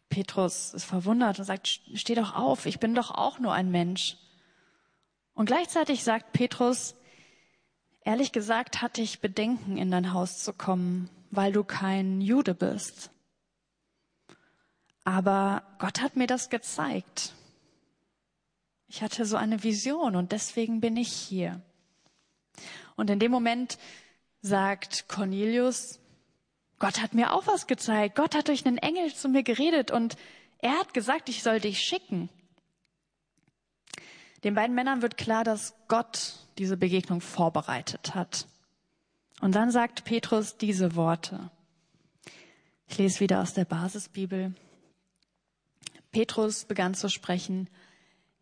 Petrus 0.09 0.73
ist 0.73 0.83
verwundert 0.83 1.39
und 1.39 1.45
sagt, 1.45 1.79
steh 1.93 2.15
doch 2.15 2.35
auf, 2.35 2.65
ich 2.65 2.79
bin 2.79 2.93
doch 2.93 3.11
auch 3.11 3.39
nur 3.39 3.53
ein 3.53 3.71
Mensch. 3.71 4.17
Und 5.33 5.45
gleichzeitig 5.45 6.03
sagt 6.03 6.33
Petrus, 6.33 6.95
ehrlich 8.03 8.31
gesagt 8.31 8.81
hatte 8.81 9.01
ich 9.01 9.21
Bedenken, 9.21 9.77
in 9.77 9.91
dein 9.91 10.13
Haus 10.13 10.43
zu 10.43 10.53
kommen, 10.53 11.09
weil 11.29 11.51
du 11.51 11.63
kein 11.63 12.21
Jude 12.21 12.53
bist. 12.53 13.09
Aber 15.03 15.63
Gott 15.79 16.01
hat 16.01 16.15
mir 16.15 16.27
das 16.27 16.49
gezeigt. 16.49 17.33
Ich 18.87 19.01
hatte 19.01 19.25
so 19.25 19.37
eine 19.37 19.63
Vision 19.63 20.15
und 20.15 20.31
deswegen 20.31 20.81
bin 20.81 20.97
ich 20.97 21.11
hier. 21.11 21.61
Und 22.95 23.09
in 23.09 23.19
dem 23.19 23.31
Moment 23.31 23.77
sagt 24.41 25.07
Cornelius, 25.07 25.99
Gott 26.77 27.01
hat 27.01 27.13
mir 27.13 27.33
auch 27.33 27.47
was 27.47 27.67
gezeigt. 27.67 28.15
Gott 28.15 28.35
hat 28.35 28.47
durch 28.47 28.65
einen 28.65 28.77
Engel 28.77 29.13
zu 29.13 29.29
mir 29.29 29.43
geredet 29.43 29.91
und 29.91 30.17
er 30.59 30.77
hat 30.79 30.93
gesagt, 30.93 31.29
ich 31.29 31.41
soll 31.41 31.59
dich 31.59 31.79
schicken. 31.79 32.29
Den 34.43 34.55
beiden 34.55 34.75
Männern 34.75 35.01
wird 35.01 35.17
klar, 35.17 35.43
dass 35.43 35.73
Gott 35.87 36.33
diese 36.57 36.77
Begegnung 36.77 37.21
vorbereitet 37.21 38.15
hat. 38.15 38.47
Und 39.39 39.55
dann 39.55 39.71
sagt 39.71 40.03
Petrus 40.03 40.57
diese 40.57 40.95
Worte. 40.95 41.49
Ich 42.87 42.97
lese 42.97 43.19
wieder 43.19 43.41
aus 43.41 43.53
der 43.53 43.65
Basisbibel. 43.65 44.53
Petrus 46.11 46.65
begann 46.65 46.93
zu 46.93 47.09
sprechen. 47.09 47.69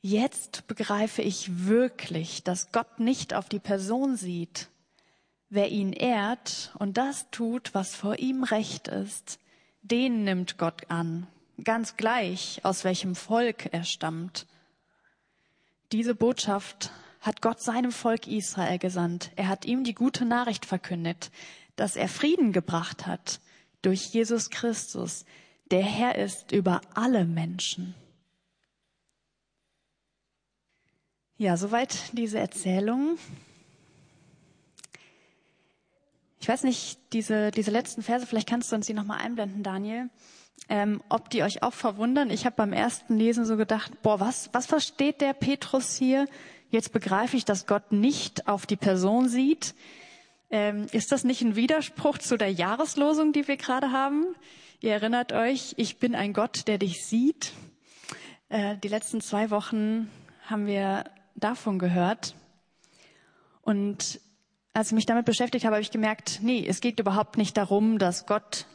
Jetzt 0.01 0.67
begreife 0.67 1.21
ich 1.21 1.67
wirklich, 1.67 2.43
dass 2.43 2.71
Gott 2.71 2.99
nicht 2.99 3.33
auf 3.33 3.49
die 3.49 3.59
Person 3.59 4.15
sieht. 4.15 4.69
Wer 5.49 5.69
ihn 5.69 5.93
ehrt 5.93 6.73
und 6.79 6.97
das 6.97 7.29
tut, 7.31 7.73
was 7.73 7.95
vor 7.95 8.17
ihm 8.19 8.43
recht 8.43 8.87
ist, 8.87 9.39
den 9.81 10.23
nimmt 10.23 10.57
Gott 10.57 10.89
an, 10.89 11.27
ganz 11.63 11.97
gleich, 11.97 12.61
aus 12.63 12.83
welchem 12.83 13.15
Volk 13.15 13.73
er 13.73 13.83
stammt. 13.83 14.45
Diese 15.91 16.13
Botschaft 16.13 16.91
hat 17.21 17.41
Gott 17.41 17.61
seinem 17.61 17.91
Volk 17.91 18.27
Israel 18.27 18.77
gesandt. 18.77 19.31
Er 19.35 19.47
hat 19.47 19.65
ihm 19.65 19.83
die 19.83 19.95
gute 19.95 20.23
Nachricht 20.23 20.65
verkündet, 20.65 21.31
dass 21.75 21.95
er 21.95 22.07
Frieden 22.07 22.53
gebracht 22.53 23.07
hat 23.07 23.39
durch 23.81 24.07
Jesus 24.13 24.49
Christus, 24.49 25.25
der 25.71 25.83
Herr 25.83 26.15
ist 26.15 26.51
über 26.51 26.81
alle 26.93 27.25
Menschen. 27.25 27.95
Ja, 31.37 31.55
soweit 31.57 31.95
diese 32.17 32.37
Erzählung. 32.37 33.17
Ich 36.41 36.47
weiß 36.47 36.63
nicht, 36.63 36.99
diese, 37.13 37.51
diese 37.51 37.71
letzten 37.71 38.03
Verse, 38.03 38.27
vielleicht 38.27 38.49
kannst 38.49 38.71
du 38.71 38.75
uns 38.75 38.87
die 38.87 38.93
nochmal 38.93 39.19
einblenden, 39.19 39.63
Daniel 39.63 40.09
ähm, 40.67 41.01
ob 41.09 41.29
die 41.29 41.43
euch 41.43 41.63
auch 41.63 41.73
verwundern. 41.73 42.29
Ich 42.29 42.45
habe 42.45 42.55
beim 42.55 42.73
ersten 42.73 43.17
Lesen 43.17 43.45
so 43.45 43.57
gedacht, 43.57 44.01
boah, 44.01 44.19
was, 44.19 44.49
was 44.51 44.65
versteht 44.65 45.21
der 45.21 45.33
Petrus 45.33 45.95
hier? 45.95 46.27
Jetzt 46.69 46.91
begreife 46.91 47.37
ich, 47.37 47.45
dass 47.45 47.65
Gott 47.65 47.91
nicht 47.91 48.47
auf 48.47 48.65
die 48.65 48.75
Person 48.75 49.29
sieht. 49.29 49.73
Ähm, 50.51 50.87
ist 50.91 51.11
das 51.11 51.23
nicht 51.23 51.41
ein 51.41 51.55
Widerspruch 51.55 52.17
zu 52.17 52.37
der 52.37 52.51
Jahreslosung, 52.51 53.33
die 53.33 53.47
wir 53.47 53.57
gerade 53.57 53.91
haben? 53.91 54.25
Ihr 54.81 54.93
erinnert 54.93 55.33
euch, 55.33 55.73
ich 55.77 55.97
bin 55.97 56.15
ein 56.15 56.33
Gott, 56.33 56.67
der 56.67 56.77
dich 56.77 57.05
sieht. 57.05 57.53
Äh, 58.49 58.77
die 58.77 58.87
letzten 58.87 59.21
zwei 59.21 59.51
Wochen 59.51 60.09
haben 60.45 60.65
wir 60.65 61.05
davon 61.35 61.79
gehört. 61.79 62.35
Und 63.61 64.19
als 64.73 64.87
ich 64.87 64.93
mich 64.93 65.05
damit 65.05 65.25
beschäftigt 65.25 65.65
habe, 65.65 65.75
habe 65.75 65.81
ich 65.81 65.91
gemerkt, 65.91 66.39
nee, 66.41 66.65
es 66.67 66.81
geht 66.81 66.99
überhaupt 66.99 67.37
nicht 67.37 67.57
darum, 67.57 67.99
dass 67.99 68.25
Gott 68.25 68.65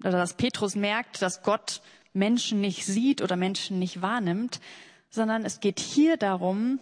oder 0.00 0.12
dass 0.12 0.34
Petrus 0.34 0.74
merkt, 0.74 1.22
dass 1.22 1.42
Gott 1.42 1.82
Menschen 2.12 2.60
nicht 2.60 2.84
sieht 2.84 3.22
oder 3.22 3.36
Menschen 3.36 3.78
nicht 3.78 4.02
wahrnimmt, 4.02 4.60
sondern 5.10 5.44
es 5.44 5.60
geht 5.60 5.80
hier 5.80 6.16
darum, 6.16 6.80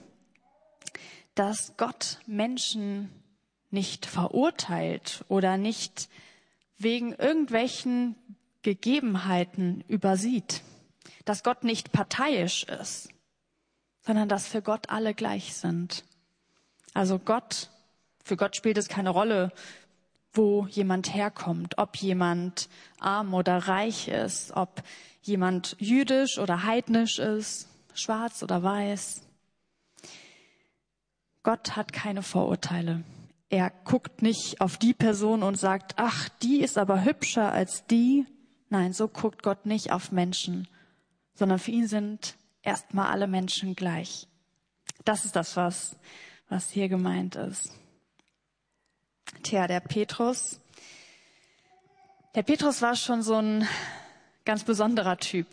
dass 1.34 1.76
Gott 1.76 2.18
Menschen 2.26 3.10
nicht 3.70 4.06
verurteilt 4.06 5.24
oder 5.28 5.56
nicht 5.56 6.08
wegen 6.78 7.12
irgendwelchen 7.12 8.14
Gegebenheiten 8.62 9.84
übersieht, 9.88 10.62
dass 11.24 11.42
Gott 11.42 11.64
nicht 11.64 11.92
parteiisch 11.92 12.64
ist, 12.64 13.08
sondern 14.00 14.28
dass 14.28 14.46
für 14.46 14.62
Gott 14.62 14.90
alle 14.90 15.14
gleich 15.14 15.54
sind. 15.54 16.04
Also 16.94 17.18
Gott, 17.18 17.70
für 18.22 18.36
Gott 18.36 18.56
spielt 18.56 18.78
es 18.78 18.88
keine 18.88 19.10
Rolle, 19.10 19.52
wo 20.34 20.66
jemand 20.66 21.14
herkommt, 21.14 21.78
ob 21.78 21.96
jemand 21.96 22.68
arm 22.98 23.34
oder 23.34 23.56
reich 23.56 24.08
ist, 24.08 24.52
ob 24.54 24.82
jemand 25.22 25.76
jüdisch 25.78 26.38
oder 26.38 26.64
heidnisch 26.64 27.18
ist, 27.18 27.68
schwarz 27.94 28.42
oder 28.42 28.62
weiß. 28.62 29.22
Gott 31.42 31.76
hat 31.76 31.92
keine 31.92 32.22
Vorurteile. 32.22 33.04
Er 33.48 33.70
guckt 33.70 34.22
nicht 34.22 34.60
auf 34.60 34.78
die 34.78 34.94
Person 34.94 35.42
und 35.42 35.56
sagt, 35.56 35.94
ach, 35.96 36.28
die 36.42 36.60
ist 36.60 36.78
aber 36.78 37.04
hübscher 37.04 37.52
als 37.52 37.86
die. 37.86 38.26
Nein, 38.68 38.92
so 38.92 39.06
guckt 39.06 39.42
Gott 39.42 39.66
nicht 39.66 39.92
auf 39.92 40.10
Menschen, 40.10 40.66
sondern 41.34 41.58
für 41.58 41.70
ihn 41.70 41.86
sind 41.86 42.36
erstmal 42.62 43.10
alle 43.12 43.28
Menschen 43.28 43.76
gleich. 43.76 44.26
Das 45.04 45.24
ist 45.24 45.36
das, 45.36 45.56
was, 45.56 45.96
was 46.48 46.70
hier 46.70 46.88
gemeint 46.88 47.36
ist. 47.36 47.70
Tja, 49.44 49.66
der 49.66 49.80
Petrus. 49.80 50.58
Der 52.34 52.42
Petrus 52.42 52.80
war 52.80 52.96
schon 52.96 53.22
so 53.22 53.34
ein 53.34 53.68
ganz 54.46 54.64
besonderer 54.64 55.18
Typ. 55.18 55.46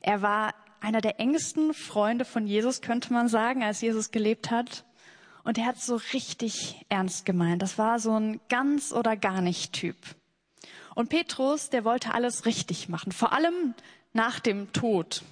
Er 0.00 0.22
war 0.22 0.54
einer 0.80 1.02
der 1.02 1.20
engsten 1.20 1.74
Freunde 1.74 2.24
von 2.24 2.46
Jesus, 2.46 2.80
könnte 2.80 3.12
man 3.12 3.28
sagen, 3.28 3.62
als 3.62 3.82
Jesus 3.82 4.12
gelebt 4.12 4.50
hat. 4.50 4.86
Und 5.44 5.58
er 5.58 5.66
hat 5.66 5.78
so 5.78 5.96
richtig 6.14 6.86
ernst 6.88 7.26
gemeint. 7.26 7.60
Das 7.60 7.76
war 7.76 7.98
so 7.98 8.18
ein 8.18 8.40
ganz 8.48 8.92
oder 8.92 9.14
gar 9.14 9.42
nicht 9.42 9.74
Typ. 9.74 9.96
Und 10.94 11.10
Petrus, 11.10 11.68
der 11.68 11.84
wollte 11.84 12.14
alles 12.14 12.46
richtig 12.46 12.88
machen, 12.88 13.12
vor 13.12 13.34
allem 13.34 13.74
nach 14.14 14.40
dem 14.40 14.72
Tod 14.72 15.22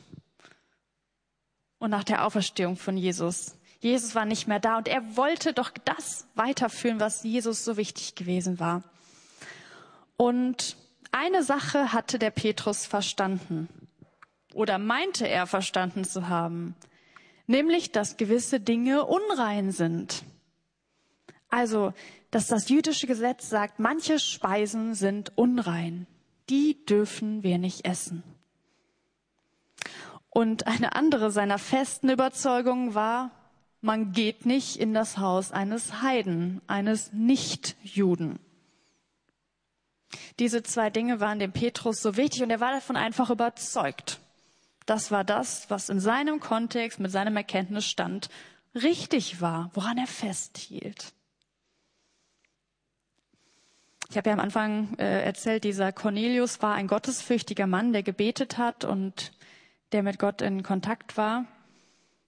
und 1.78 1.88
nach 1.88 2.04
der 2.04 2.26
Auferstehung 2.26 2.76
von 2.76 2.98
Jesus. 2.98 3.54
Jesus 3.80 4.14
war 4.14 4.26
nicht 4.26 4.46
mehr 4.46 4.60
da 4.60 4.76
und 4.76 4.88
er 4.88 5.16
wollte 5.16 5.54
doch 5.54 5.70
das 5.84 6.26
weiterführen, 6.34 7.00
was 7.00 7.22
Jesus 7.24 7.64
so 7.64 7.76
wichtig 7.76 8.14
gewesen 8.14 8.60
war. 8.60 8.82
Und 10.18 10.76
eine 11.12 11.42
Sache 11.42 11.94
hatte 11.94 12.18
der 12.18 12.30
Petrus 12.30 12.84
verstanden 12.84 13.68
oder 14.54 14.78
meinte 14.78 15.26
er 15.26 15.46
verstanden 15.46 16.04
zu 16.04 16.28
haben, 16.28 16.76
nämlich 17.46 17.90
dass 17.90 18.18
gewisse 18.18 18.60
Dinge 18.60 19.06
unrein 19.06 19.72
sind. 19.72 20.24
Also, 21.48 21.94
dass 22.30 22.46
das 22.48 22.68
jüdische 22.68 23.06
Gesetz 23.06 23.48
sagt, 23.48 23.80
manche 23.80 24.18
Speisen 24.18 24.94
sind 24.94 25.36
unrein, 25.36 26.06
die 26.50 26.84
dürfen 26.84 27.42
wir 27.42 27.56
nicht 27.56 27.86
essen. 27.86 28.22
Und 30.28 30.66
eine 30.66 30.94
andere 30.94 31.30
seiner 31.30 31.58
festen 31.58 32.08
Überzeugungen 32.10 32.94
war, 32.94 33.30
man 33.80 34.12
geht 34.12 34.46
nicht 34.46 34.76
in 34.76 34.92
das 34.92 35.18
Haus 35.18 35.52
eines 35.52 36.02
Heiden, 36.02 36.60
eines 36.66 37.12
Nichtjuden. 37.12 38.38
Diese 40.38 40.62
zwei 40.62 40.90
Dinge 40.90 41.20
waren 41.20 41.38
dem 41.38 41.52
Petrus 41.52 42.02
so 42.02 42.16
wichtig 42.16 42.42
und 42.42 42.50
er 42.50 42.60
war 42.60 42.72
davon 42.72 42.96
einfach 42.96 43.30
überzeugt. 43.30 44.20
Das 44.86 45.10
war 45.10 45.24
das, 45.24 45.70
was 45.70 45.88
in 45.88 46.00
seinem 46.00 46.40
Kontext, 46.40 46.98
mit 46.98 47.12
seinem 47.12 47.36
Erkenntnisstand 47.36 48.28
richtig 48.74 49.40
war, 49.40 49.70
woran 49.74 49.98
er 49.98 50.06
festhielt. 50.06 51.12
Ich 54.10 54.16
habe 54.16 54.28
ja 54.28 54.34
am 54.34 54.40
Anfang 54.40 54.94
äh, 54.98 55.22
erzählt, 55.22 55.62
dieser 55.62 55.92
Cornelius 55.92 56.60
war 56.62 56.74
ein 56.74 56.88
gottesfürchtiger 56.88 57.68
Mann, 57.68 57.92
der 57.92 58.02
gebetet 58.02 58.58
hat 58.58 58.84
und 58.84 59.30
der 59.92 60.02
mit 60.02 60.18
Gott 60.18 60.42
in 60.42 60.64
Kontakt 60.64 61.16
war. 61.16 61.44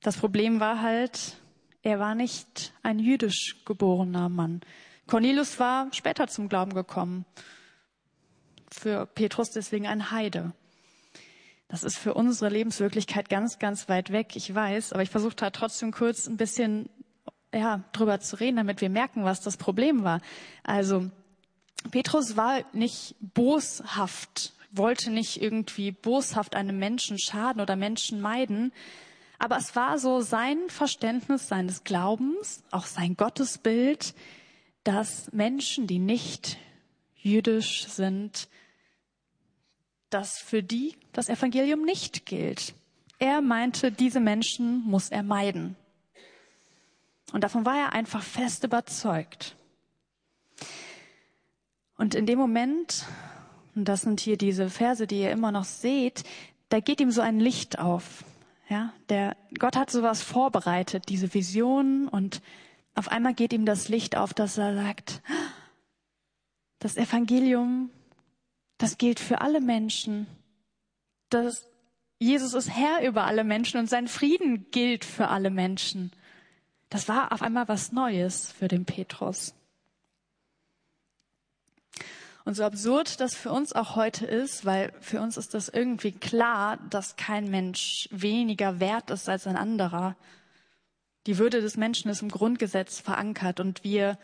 Das 0.01 0.17
Problem 0.17 0.61
war 0.61 0.81
halt, 0.81 1.37
er 1.83 1.99
war 1.99 2.15
nicht 2.15 2.73
ein 2.83 2.99
jüdisch 2.99 3.57
geborener 3.65 4.29
Mann. 4.29 4.61
Cornelius 5.07 5.59
war 5.59 5.89
später 5.93 6.29
zum 6.29 6.49
Glauben 6.49 6.75
gekommen. 6.75 7.25
Für 8.71 9.07
Petrus 9.07 9.51
deswegen 9.51 9.87
ein 9.87 10.11
Heide. 10.11 10.53
Das 11.69 11.83
ist 11.83 11.99
für 11.99 12.15
unsere 12.15 12.51
Lebenswirklichkeit 12.51 13.29
ganz, 13.29 13.59
ganz 13.59 13.89
weit 13.89 14.13
weg. 14.13 14.37
Ich 14.37 14.55
weiß, 14.55 14.93
aber 14.93 15.03
ich 15.03 15.11
versuche 15.11 15.35
da 15.35 15.51
trotzdem 15.51 15.91
kurz 15.91 16.27
ein 16.27 16.37
bisschen 16.37 16.89
ja, 17.53 17.83
drüber 17.93 18.21
zu 18.21 18.37
reden, 18.37 18.57
damit 18.57 18.81
wir 18.81 18.91
merken, 18.91 19.25
was 19.25 19.41
das 19.41 19.57
Problem 19.57 20.05
war. 20.05 20.21
Also, 20.63 21.11
Petrus 21.91 22.37
war 22.37 22.61
nicht 22.73 23.17
boshaft, 23.21 24.53
wollte 24.71 25.11
nicht 25.11 25.43
irgendwie 25.43 25.91
boshaft 25.91 26.55
einem 26.55 26.79
Menschen 26.79 27.19
schaden 27.19 27.61
oder 27.61 27.77
Menschen 27.77 28.21
meiden, 28.21 28.73
aber 29.43 29.57
es 29.57 29.75
war 29.75 29.99
so 29.99 30.21
sein 30.21 30.69
Verständnis 30.69 31.49
seines 31.49 31.83
Glaubens, 31.83 32.63
auch 32.71 32.87
sein 32.87 33.17
Gottesbild, 33.17 34.15
dass 34.85 35.33
Menschen, 35.33 35.89
die 35.89 35.99
nicht 35.99 36.59
jüdisch 37.17 37.89
sind, 37.89 38.49
dass 40.11 40.39
für 40.39 40.63
die 40.63 40.95
das 41.13 41.29
Evangelium 41.29 41.83
nicht 41.83 42.25
gilt. 42.25 42.73
Er 43.19 43.41
meinte, 43.41 43.91
diese 43.91 44.21
Menschen 44.21 44.85
muss 44.85 45.09
er 45.09 45.25
meiden. 45.25 45.75
Und 47.33 47.43
davon 47.43 47.67
war 47.67 47.77
er 47.77 47.93
einfach 47.95 48.23
fest 48.23 48.63
überzeugt. 48.63 49.57
Und 51.99 52.15
in 52.15 52.27
dem 52.27 52.39
Moment, 52.39 53.07
und 53.75 53.87
das 53.87 54.03
sind 54.03 54.21
hier 54.21 54.37
diese 54.37 54.71
Verse, 54.71 55.09
die 55.09 55.23
ihr 55.23 55.33
immer 55.33 55.51
noch 55.51 55.65
seht, 55.65 56.23
da 56.69 56.79
geht 56.79 57.01
ihm 57.01 57.11
so 57.11 57.23
ein 57.23 57.41
Licht 57.41 57.81
auf. 57.81 58.25
Ja, 58.69 58.93
der 59.09 59.37
Gott 59.59 59.77
hat 59.77 59.91
sowas 59.91 60.23
vorbereitet, 60.23 61.09
diese 61.09 61.35
Vision, 61.35 62.09
und 62.09 62.41
auf 62.95 63.09
einmal 63.09 63.35
geht 63.35 63.53
ihm 63.53 63.67
das 63.67 63.89
Licht 63.89 64.17
auf, 64.17 64.35
dass 64.35 64.59
er 64.59 64.75
sagt, 64.75 65.23
das 66.79 66.97
Evangelium, 66.97 67.91
das 68.79 68.99
gilt 68.99 69.21
für 69.21 69.41
alle 69.41 69.61
Menschen. 69.61 70.27
Das, 71.29 71.69
Jesus 72.19 72.55
ist 72.55 72.71
Herr 72.71 73.07
über 73.07 73.25
alle 73.25 73.45
Menschen 73.45 73.79
und 73.79 73.89
sein 73.89 74.09
Frieden 74.09 74.71
gilt 74.71 75.05
für 75.05 75.29
alle 75.29 75.51
Menschen. 75.51 76.13
Das 76.91 77.09
war 77.09 77.33
auf 77.33 77.43
einmal 77.43 77.69
was 77.69 77.93
Neues 77.93 78.53
für 78.53 78.69
den 78.69 78.85
Petrus. 78.85 79.55
Und 82.45 82.55
so 82.55 82.65
absurd 82.65 83.21
das 83.21 83.35
für 83.35 83.53
uns 83.53 83.73
auch 83.73 83.95
heute 83.95 84.27
ist, 84.27 84.65
weil 84.65 84.93
für 85.01 85.21
uns 85.21 85.37
ist 85.37 85.55
das 85.55 85.69
irgendwie 85.69 86.13
klar, 86.13 86.79
dass 86.91 87.17
kein 87.17 87.51
Mensch 87.51 88.09
weniger 88.11 88.81
wert 88.81 89.11
ist 89.11 89.29
als 89.29 89.47
ein 89.47 89.57
anderer. 89.57 90.17
Die 91.27 91.39
Würde 91.39 91.61
des 91.61 91.77
Menschen 91.77 92.11
ist 92.11 92.23
im 92.23 92.31
Grundgesetz 92.31 92.99
verankert 92.99 93.61
und 93.61 93.85
wir 93.85 94.19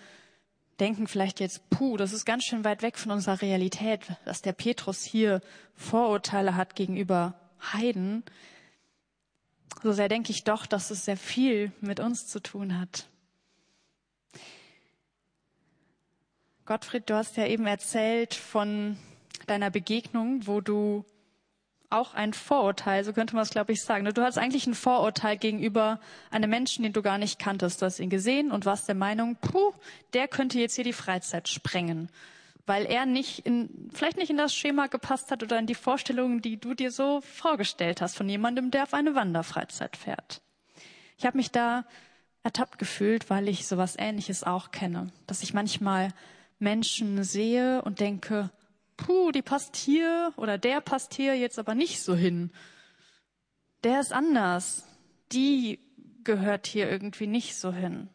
denken 0.81 1.07
vielleicht 1.07 1.39
jetzt, 1.39 1.71
puh, 1.71 1.97
das 1.97 2.13
ist 2.13 2.25
ganz 2.25 2.45
schön 2.45 2.65
weit 2.65 2.83
weg 2.83 2.99
von 2.99 3.13
unserer 3.13 3.41
Realität, 3.41 4.01
dass 4.25 4.43
der 4.43 4.53
Petrus 4.53 5.05
hier 5.05 5.41
Vorurteile 5.75 6.57
hat 6.57 6.75
gegenüber 6.75 7.35
Heiden. 7.73 8.25
So 9.83 9.93
sehr 9.93 10.09
denke 10.09 10.33
ich 10.33 10.45
doch, 10.45 10.67
dass 10.67 10.91
es 10.91 11.05
sehr 11.05 11.17
viel 11.17 11.73
mit 11.81 12.01
uns 12.01 12.27
zu 12.27 12.41
tun 12.41 12.81
hat. 12.81 13.07
Gottfried, 16.69 17.09
du 17.09 17.15
hast 17.15 17.39
ja 17.39 17.47
eben 17.47 17.67
erzählt 17.67 18.35
von 18.35 18.99
deiner 19.47 19.71
Begegnung, 19.71 20.47
wo 20.47 20.61
du 20.61 21.07
auch 21.89 22.13
ein 22.13 22.35
Vorurteil, 22.35 23.05
so 23.05 23.15
könnte 23.15 23.35
man 23.35 23.43
es, 23.43 23.49
glaube 23.49 23.73
ich, 23.73 23.83
sagen. 23.83 24.05
Du 24.05 24.23
hast 24.23 24.37
eigentlich 24.37 24.67
ein 24.67 24.75
Vorurteil 24.75 25.39
gegenüber 25.39 25.99
einem 26.31 26.51
Menschen, 26.51 26.83
den 26.83 26.93
du 26.93 27.01
gar 27.01 27.17
nicht 27.17 27.39
kanntest. 27.39 27.81
Du 27.81 27.87
hast 27.87 28.01
ihn 28.01 28.11
gesehen 28.11 28.53
und 28.53 28.67
warst 28.67 28.87
der 28.87 28.97
Meinung, 28.97 29.37
puh, 29.37 29.73
der 30.13 30.29
könnte 30.29 30.59
jetzt 30.59 30.75
hier 30.75 30.85
die 30.85 30.93
Freizeit 30.93 31.49
sprengen, 31.49 32.11
weil 32.67 32.85
er 32.85 33.07
nicht 33.07 33.47
in, 33.47 33.89
vielleicht 33.91 34.19
nicht 34.19 34.29
in 34.29 34.37
das 34.37 34.55
Schema 34.55 34.89
gepasst 34.89 35.31
hat 35.31 35.43
oder 35.43 35.59
in 35.59 35.67
die 35.67 35.75
Vorstellungen, 35.75 36.43
die 36.43 36.61
du 36.61 36.75
dir 36.75 36.91
so 36.91 37.23
vorgestellt 37.23 38.03
hast 38.03 38.15
von 38.15 38.29
jemandem, 38.29 38.71
der 38.71 38.83
auf 38.83 38.93
eine 38.93 39.15
Wanderfreizeit 39.15 39.97
fährt. 39.97 40.43
Ich 41.17 41.25
habe 41.25 41.39
mich 41.39 41.51
da 41.51 41.87
ertappt 42.43 42.79
gefühlt, 42.79 43.31
weil 43.31 43.49
ich 43.49 43.67
sowas 43.67 43.97
Ähnliches 43.99 44.45
auch 44.45 44.71
kenne, 44.71 45.07
dass 45.27 45.43
ich 45.43 45.55
manchmal 45.55 46.11
Menschen 46.59 47.23
sehe 47.25 47.83
und 47.83 48.01
denke, 48.01 48.51
puh, 48.97 49.33
die 49.33 49.43
passt 49.43 49.77
hier 49.77 50.33
oder 50.37 50.59
der 50.59 50.81
passt 50.81 51.15
hier 51.15 51.37
jetzt 51.37 51.59
aber 51.59 51.75
nicht 51.75 52.03
so 52.03 52.15
hin. 52.15 52.51
Der 53.85 54.01
ist 54.01 54.13
anders. 54.13 54.85
Die 55.33 55.79
gehört 56.25 56.67
hier 56.67 56.91
irgendwie 56.91 57.27
nicht 57.27 57.57
so 57.57 57.73
hin. 57.73 58.09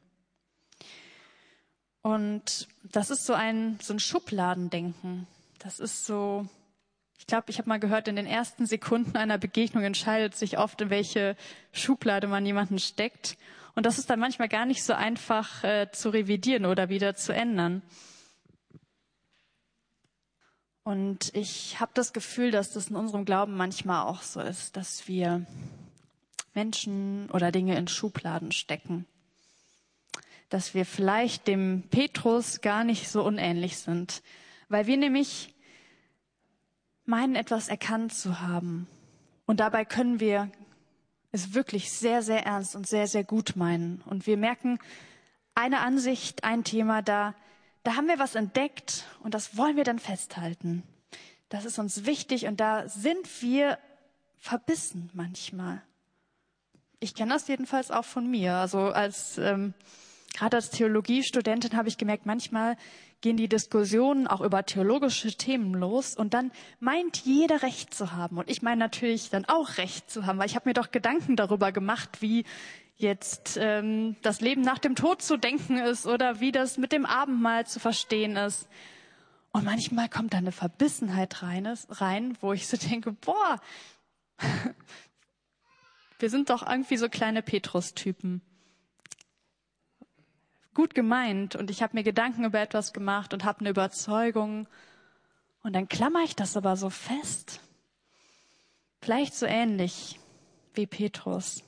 Und 2.01 2.67
das 2.83 3.09
ist 3.09 3.25
so 3.25 3.33
ein, 3.33 3.79
so 3.81 3.93
ein 3.93 3.99
Schubladendenken. 3.99 5.25
Das 5.59 5.79
ist 5.79 6.05
so, 6.05 6.45
ich 7.17 7.27
glaube, 7.27 7.45
ich 7.47 7.57
habe 7.57 7.69
mal 7.69 7.79
gehört, 7.79 8.09
in 8.09 8.17
den 8.17 8.25
ersten 8.25 8.65
Sekunden 8.65 9.15
einer 9.15 9.37
Begegnung 9.37 9.83
entscheidet 9.83 10.35
sich 10.35 10.57
oft, 10.57 10.81
in 10.81 10.89
welche 10.89 11.37
Schublade 11.71 12.27
man 12.27 12.45
jemanden 12.45 12.77
steckt. 12.77 13.37
Und 13.73 13.85
das 13.85 13.97
ist 13.97 14.09
dann 14.09 14.19
manchmal 14.19 14.49
gar 14.49 14.65
nicht 14.65 14.83
so 14.83 14.93
einfach 14.93 15.63
äh, 15.63 15.89
zu 15.91 16.09
revidieren 16.09 16.65
oder 16.65 16.89
wieder 16.89 17.15
zu 17.15 17.33
ändern. 17.33 17.81
Und 20.83 21.33
ich 21.33 21.79
habe 21.79 21.91
das 21.93 22.11
Gefühl, 22.11 22.51
dass 22.51 22.71
das 22.71 22.89
in 22.89 22.95
unserem 22.95 23.23
Glauben 23.23 23.55
manchmal 23.55 24.05
auch 24.05 24.21
so 24.21 24.41
ist, 24.41 24.75
dass 24.75 25.07
wir 25.07 25.45
Menschen 26.53 27.29
oder 27.31 27.51
Dinge 27.51 27.77
in 27.77 27.87
Schubladen 27.87 28.51
stecken. 28.51 29.05
Dass 30.49 30.73
wir 30.73 30.85
vielleicht 30.85 31.47
dem 31.47 31.83
Petrus 31.89 32.61
gar 32.61 32.83
nicht 32.83 33.09
so 33.09 33.23
unähnlich 33.23 33.77
sind, 33.77 34.21
weil 34.67 34.85
wir 34.85 34.97
nämlich 34.97 35.53
meinen, 37.05 37.35
etwas 37.35 37.69
erkannt 37.69 38.13
zu 38.13 38.41
haben. 38.41 38.87
Und 39.45 39.59
dabei 39.59 39.85
können 39.85 40.19
wir 40.19 40.51
es 41.31 41.53
wirklich 41.53 41.91
sehr, 41.91 42.21
sehr 42.21 42.45
ernst 42.45 42.75
und 42.75 42.87
sehr, 42.87 43.07
sehr 43.07 43.23
gut 43.23 43.55
meinen. 43.55 44.01
Und 44.05 44.27
wir 44.27 44.37
merken, 44.37 44.79
eine 45.55 45.79
Ansicht, 45.79 46.43
ein 46.43 46.63
Thema, 46.63 47.01
da 47.01 47.35
da 47.83 47.95
haben 47.95 48.07
wir 48.07 48.19
was 48.19 48.35
entdeckt 48.35 49.05
und 49.23 49.33
das 49.33 49.57
wollen 49.57 49.75
wir 49.75 49.83
dann 49.83 49.99
festhalten. 49.99 50.83
Das 51.49 51.65
ist 51.65 51.77
uns 51.77 52.05
wichtig 52.05 52.45
und 52.45 52.59
da 52.59 52.87
sind 52.87 53.41
wir 53.41 53.77
verbissen 54.39 55.09
manchmal. 55.13 55.81
Ich 56.99 57.13
kenne 57.13 57.33
das 57.33 57.47
jedenfalls 57.47 57.91
auch 57.91 58.05
von 58.05 58.29
mir. 58.29 58.55
Also 58.55 58.79
als 58.79 59.37
ähm, 59.37 59.73
gerade 60.33 60.57
als 60.57 60.69
Theologiestudentin 60.71 61.75
habe 61.75 61.89
ich 61.89 61.97
gemerkt, 61.97 62.25
manchmal 62.25 62.77
gehen 63.21 63.37
die 63.37 63.47
Diskussionen 63.47 64.27
auch 64.27 64.41
über 64.41 64.65
theologische 64.65 65.33
Themen 65.33 65.73
los 65.73 66.15
und 66.15 66.33
dann 66.33 66.51
meint 66.79 67.17
jeder 67.17 67.61
Recht 67.61 67.93
zu 67.93 68.11
haben. 68.11 68.37
Und 68.37 68.49
ich 68.49 68.61
meine 68.61 68.79
natürlich 68.79 69.29
dann 69.29 69.45
auch 69.45 69.77
Recht 69.77 70.09
zu 70.11 70.25
haben, 70.25 70.39
weil 70.39 70.47
ich 70.47 70.55
habe 70.55 70.69
mir 70.69 70.73
doch 70.73 70.91
Gedanken 70.91 71.35
darüber 71.35 71.71
gemacht, 71.71 72.21
wie 72.21 72.43
jetzt 72.95 73.57
ähm, 73.59 74.15
das 74.21 74.41
Leben 74.41 74.61
nach 74.61 74.79
dem 74.79 74.95
Tod 74.95 75.21
zu 75.21 75.37
denken 75.37 75.77
ist 75.77 76.05
oder 76.05 76.39
wie 76.39 76.51
das 76.51 76.77
mit 76.77 76.91
dem 76.91 77.05
Abendmahl 77.05 77.65
zu 77.65 77.79
verstehen 77.79 78.35
ist. 78.35 78.67
Und 79.51 79.65
manchmal 79.65 80.09
kommt 80.09 80.33
da 80.33 80.37
eine 80.37 80.51
Verbissenheit 80.51 81.43
rein, 81.43 81.67
rein 81.89 82.37
wo 82.41 82.53
ich 82.53 82.67
so 82.67 82.77
denke, 82.89 83.11
boah, 83.11 83.59
wir 86.19 86.29
sind 86.29 86.49
doch 86.49 86.67
irgendwie 86.67 86.97
so 86.97 87.09
kleine 87.09 87.41
Petrus-Typen. 87.41 88.41
Gut 90.73 90.95
gemeint 90.95 91.55
und 91.55 91.69
ich 91.69 91.83
habe 91.83 91.95
mir 91.95 92.03
Gedanken 92.03 92.45
über 92.45 92.59
etwas 92.59 92.93
gemacht 92.93 93.33
und 93.33 93.43
habe 93.43 93.59
eine 93.59 93.69
Überzeugung 93.69 94.67
und 95.61 95.73
dann 95.73 95.87
klammer 95.87 96.23
ich 96.23 96.35
das 96.35 96.57
aber 96.57 96.75
so 96.75 96.89
fest. 96.89 97.61
Vielleicht 99.01 99.35
so 99.35 99.45
ähnlich 99.45 100.19
wie 100.73 100.87
Petrus. 100.87 101.63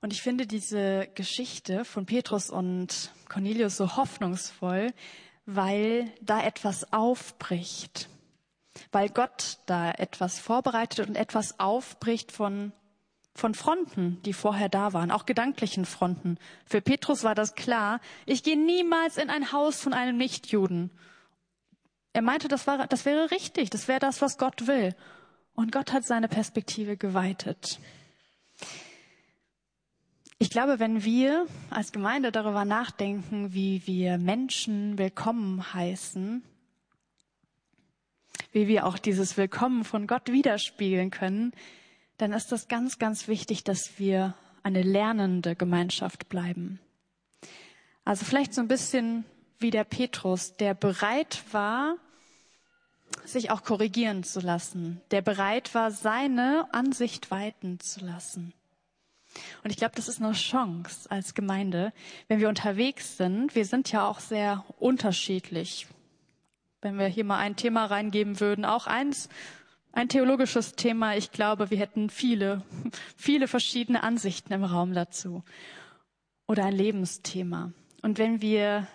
Und 0.00 0.12
ich 0.12 0.22
finde 0.22 0.46
diese 0.46 1.08
Geschichte 1.14 1.84
von 1.84 2.06
Petrus 2.06 2.48
und 2.48 3.12
Cornelius 3.28 3.76
so 3.76 3.96
hoffnungsvoll, 3.96 4.92
weil 5.44 6.10
da 6.22 6.42
etwas 6.42 6.92
aufbricht, 6.92 8.08
weil 8.92 9.10
Gott 9.10 9.58
da 9.66 9.90
etwas 9.90 10.38
vorbereitet 10.38 11.06
und 11.06 11.16
etwas 11.16 11.60
aufbricht 11.60 12.32
von 12.32 12.72
von 13.32 13.54
Fronten, 13.54 14.20
die 14.24 14.32
vorher 14.32 14.68
da 14.68 14.92
waren, 14.92 15.10
auch 15.10 15.24
gedanklichen 15.24 15.86
Fronten. 15.86 16.36
Für 16.66 16.80
Petrus 16.80 17.22
war 17.22 17.34
das 17.34 17.54
klar, 17.54 18.00
ich 18.26 18.42
gehe 18.42 18.58
niemals 18.58 19.16
in 19.16 19.30
ein 19.30 19.52
Haus 19.52 19.80
von 19.80 19.94
einem 19.94 20.16
Nichtjuden. 20.16 20.90
Er 22.12 22.22
meinte, 22.22 22.48
das, 22.48 22.66
war, 22.66 22.86
das 22.88 23.04
wäre 23.04 23.30
richtig, 23.30 23.70
das 23.70 23.88
wäre 23.88 24.00
das, 24.00 24.20
was 24.20 24.36
Gott 24.36 24.66
will. 24.66 24.94
Und 25.54 25.72
Gott 25.72 25.92
hat 25.92 26.04
seine 26.04 26.28
Perspektive 26.28 26.96
geweitet. 26.96 27.78
Ich 30.42 30.48
glaube, 30.48 30.78
wenn 30.78 31.04
wir 31.04 31.46
als 31.68 31.92
Gemeinde 31.92 32.32
darüber 32.32 32.64
nachdenken, 32.64 33.52
wie 33.52 33.86
wir 33.86 34.16
Menschen 34.16 34.96
willkommen 34.96 35.74
heißen, 35.74 36.42
wie 38.50 38.66
wir 38.66 38.86
auch 38.86 38.96
dieses 38.96 39.36
Willkommen 39.36 39.84
von 39.84 40.06
Gott 40.06 40.32
widerspiegeln 40.32 41.10
können, 41.10 41.52
dann 42.16 42.32
ist 42.32 42.52
das 42.52 42.68
ganz, 42.68 42.98
ganz 42.98 43.28
wichtig, 43.28 43.64
dass 43.64 43.98
wir 43.98 44.34
eine 44.62 44.80
lernende 44.80 45.56
Gemeinschaft 45.56 46.30
bleiben. 46.30 46.80
Also 48.06 48.24
vielleicht 48.24 48.54
so 48.54 48.62
ein 48.62 48.68
bisschen 48.68 49.26
wie 49.58 49.70
der 49.70 49.84
Petrus, 49.84 50.56
der 50.56 50.72
bereit 50.72 51.44
war, 51.52 51.96
sich 53.26 53.50
auch 53.50 53.62
korrigieren 53.62 54.24
zu 54.24 54.40
lassen, 54.40 55.02
der 55.10 55.20
bereit 55.20 55.74
war, 55.74 55.90
seine 55.90 56.66
Ansicht 56.72 57.30
weiten 57.30 57.78
zu 57.78 58.00
lassen. 58.00 58.54
Und 59.62 59.70
ich 59.70 59.76
glaube, 59.76 59.94
das 59.94 60.08
ist 60.08 60.20
eine 60.20 60.32
Chance 60.32 61.10
als 61.10 61.34
Gemeinde, 61.34 61.92
wenn 62.28 62.40
wir 62.40 62.48
unterwegs 62.48 63.16
sind. 63.16 63.54
Wir 63.54 63.64
sind 63.64 63.90
ja 63.92 64.06
auch 64.06 64.20
sehr 64.20 64.64
unterschiedlich. 64.78 65.86
Wenn 66.82 66.98
wir 66.98 67.06
hier 67.06 67.24
mal 67.24 67.38
ein 67.38 67.56
Thema 67.56 67.86
reingeben 67.86 68.40
würden, 68.40 68.64
auch 68.64 68.86
eins, 68.86 69.28
ein 69.92 70.08
theologisches 70.08 70.74
Thema, 70.74 71.16
ich 71.16 71.30
glaube, 71.30 71.70
wir 71.70 71.78
hätten 71.78 72.10
viele, 72.10 72.62
viele 73.16 73.48
verschiedene 73.48 74.02
Ansichten 74.02 74.52
im 74.52 74.64
Raum 74.64 74.94
dazu. 74.94 75.42
Oder 76.46 76.64
ein 76.64 76.74
Lebensthema. 76.74 77.72
Und 78.02 78.18
wenn 78.18 78.40
wir 78.40 78.88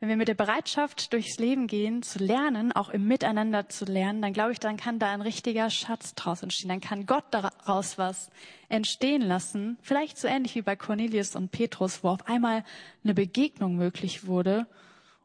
wenn 0.00 0.08
wir 0.08 0.16
mit 0.16 0.28
der 0.28 0.34
Bereitschaft 0.34 1.12
durchs 1.12 1.38
Leben 1.38 1.66
gehen, 1.66 2.02
zu 2.02 2.18
lernen, 2.24 2.72
auch 2.72 2.88
im 2.88 3.06
Miteinander 3.06 3.68
zu 3.68 3.84
lernen, 3.84 4.22
dann 4.22 4.32
glaube 4.32 4.52
ich, 4.52 4.58
dann 4.58 4.78
kann 4.78 4.98
da 4.98 5.12
ein 5.12 5.20
richtiger 5.20 5.68
Schatz 5.68 6.14
draus 6.14 6.42
entstehen. 6.42 6.70
Dann 6.70 6.80
kann 6.80 7.04
Gott 7.04 7.24
daraus 7.30 7.98
was 7.98 8.30
entstehen 8.70 9.20
lassen. 9.20 9.76
Vielleicht 9.82 10.16
so 10.16 10.26
ähnlich 10.26 10.54
wie 10.54 10.62
bei 10.62 10.74
Cornelius 10.74 11.36
und 11.36 11.52
Petrus, 11.52 12.02
wo 12.02 12.08
auf 12.08 12.26
einmal 12.26 12.64
eine 13.04 13.12
Begegnung 13.12 13.76
möglich 13.76 14.26
wurde 14.26 14.66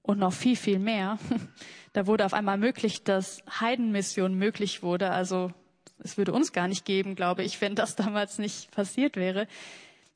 und 0.01 0.19
noch 0.19 0.33
viel, 0.33 0.55
viel 0.55 0.79
mehr. 0.79 1.17
Da 1.93 2.07
wurde 2.07 2.25
auf 2.25 2.33
einmal 2.33 2.57
möglich, 2.57 3.05
dass 3.05 3.41
Heidenmission 3.61 4.35
möglich 4.35 4.83
wurde. 4.83 5.11
Also 5.11 5.53
es 5.99 6.17
würde 6.17 6.33
uns 6.33 6.51
gar 6.51 6.67
nicht 6.67 6.83
geben, 6.83 7.15
glaube 7.15 7.41
ich, 7.41 7.61
wenn 7.61 7.73
das 7.73 7.95
damals 7.95 8.37
nicht 8.37 8.69
passiert 8.71 9.15
wäre. 9.15 9.47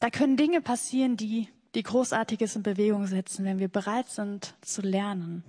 Da 0.02 0.10
können 0.10 0.36
Dinge 0.36 0.60
passieren, 0.60 1.15
die 1.15 1.48
die 1.76 1.84
Großartiges 1.84 2.56
in 2.56 2.64
Bewegung 2.64 3.08
setzen, 3.08 3.46
wenn 3.46 3.60
wir 3.60 3.68
bereit 3.68 4.10
sind 4.10 4.56
zu 4.62 4.82
lernen. 4.82 5.44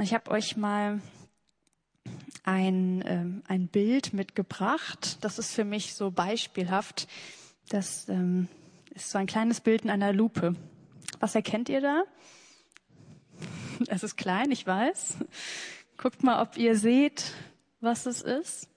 Ich 0.00 0.12
habe 0.12 0.30
euch 0.30 0.56
mal 0.56 1.00
ein, 2.42 3.02
ähm, 3.06 3.42
ein 3.46 3.68
Bild 3.68 4.12
mitgebracht. 4.12 5.18
Das 5.22 5.38
ist 5.38 5.52
für 5.52 5.64
mich 5.64 5.94
so 5.94 6.10
beispielhaft. 6.10 7.08
Das 7.68 8.08
ähm, 8.08 8.48
ist 8.94 9.10
so 9.10 9.18
ein 9.18 9.26
kleines 9.26 9.60
Bild 9.60 9.82
in 9.82 9.90
einer 9.90 10.12
Lupe. 10.12 10.54
Was 11.20 11.34
erkennt 11.34 11.68
ihr 11.68 11.80
da? 11.80 12.04
Es 13.88 14.04
ist 14.04 14.16
klein, 14.16 14.52
ich 14.52 14.66
weiß. 14.66 15.16
Guckt 15.96 16.22
mal, 16.22 16.40
ob 16.40 16.56
ihr 16.56 16.76
seht, 16.76 17.32
was 17.80 18.06
es 18.06 18.22
ist. 18.22 18.68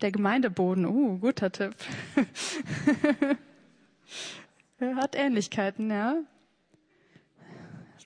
Der 0.00 0.12
Gemeindeboden, 0.12 0.84
uh, 0.84 1.18
guter 1.18 1.50
Tipp. 1.50 1.74
Hat 4.80 5.16
Ähnlichkeiten, 5.16 5.90
ja. 5.90 6.16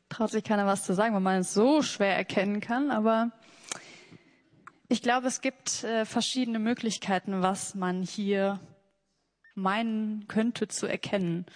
Traut 0.09 0.31
sich 0.31 0.45
keiner 0.45 0.67
was 0.67 0.85
zu 0.85 0.95
sagen, 0.95 1.15
weil 1.15 1.21
man 1.21 1.41
es 1.41 1.53
so 1.53 1.83
schwer 1.83 2.17
erkennen 2.17 2.61
kann, 2.61 2.91
aber 2.91 3.33
ich 4.89 5.03
glaube, 5.03 5.27
es 5.27 5.41
gibt 5.41 5.85
äh, 5.85 6.05
verschiedene 6.05 6.59
Möglichkeiten, 6.59 7.43
was 7.43 7.75
man 7.75 8.03
hier 8.03 8.61
meinen 9.55 10.27
könnte 10.29 10.69
zu 10.69 10.87
erkennen. 10.87 11.47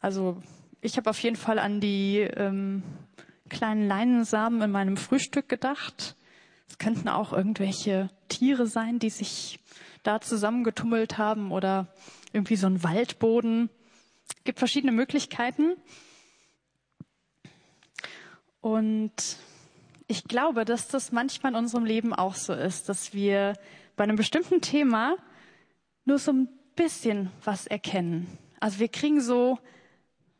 Also 0.00 0.42
ich 0.80 0.96
habe 0.96 1.10
auf 1.10 1.18
jeden 1.20 1.36
Fall 1.36 1.58
an 1.58 1.80
die 1.80 2.18
ähm, 2.18 2.82
kleinen 3.48 3.86
Leinensamen 3.86 4.62
in 4.62 4.70
meinem 4.70 4.96
Frühstück 4.96 5.48
gedacht. 5.48 6.16
Es 6.72 6.78
könnten 6.78 7.10
auch 7.10 7.34
irgendwelche 7.34 8.08
Tiere 8.28 8.66
sein, 8.66 8.98
die 8.98 9.10
sich 9.10 9.60
da 10.04 10.22
zusammengetummelt 10.22 11.18
haben 11.18 11.52
oder 11.52 11.92
irgendwie 12.32 12.56
so 12.56 12.66
ein 12.66 12.82
Waldboden. 12.82 13.68
Es 14.26 14.42
gibt 14.44 14.58
verschiedene 14.58 14.90
Möglichkeiten. 14.90 15.76
Und 18.62 19.12
ich 20.06 20.24
glaube, 20.24 20.64
dass 20.64 20.88
das 20.88 21.12
manchmal 21.12 21.52
in 21.52 21.58
unserem 21.58 21.84
Leben 21.84 22.14
auch 22.14 22.36
so 22.36 22.54
ist, 22.54 22.88
dass 22.88 23.12
wir 23.12 23.52
bei 23.94 24.04
einem 24.04 24.16
bestimmten 24.16 24.62
Thema 24.62 25.16
nur 26.06 26.18
so 26.18 26.32
ein 26.32 26.48
bisschen 26.74 27.30
was 27.44 27.66
erkennen. 27.66 28.38
Also 28.60 28.78
wir 28.78 28.88
kriegen 28.88 29.20
so, 29.20 29.58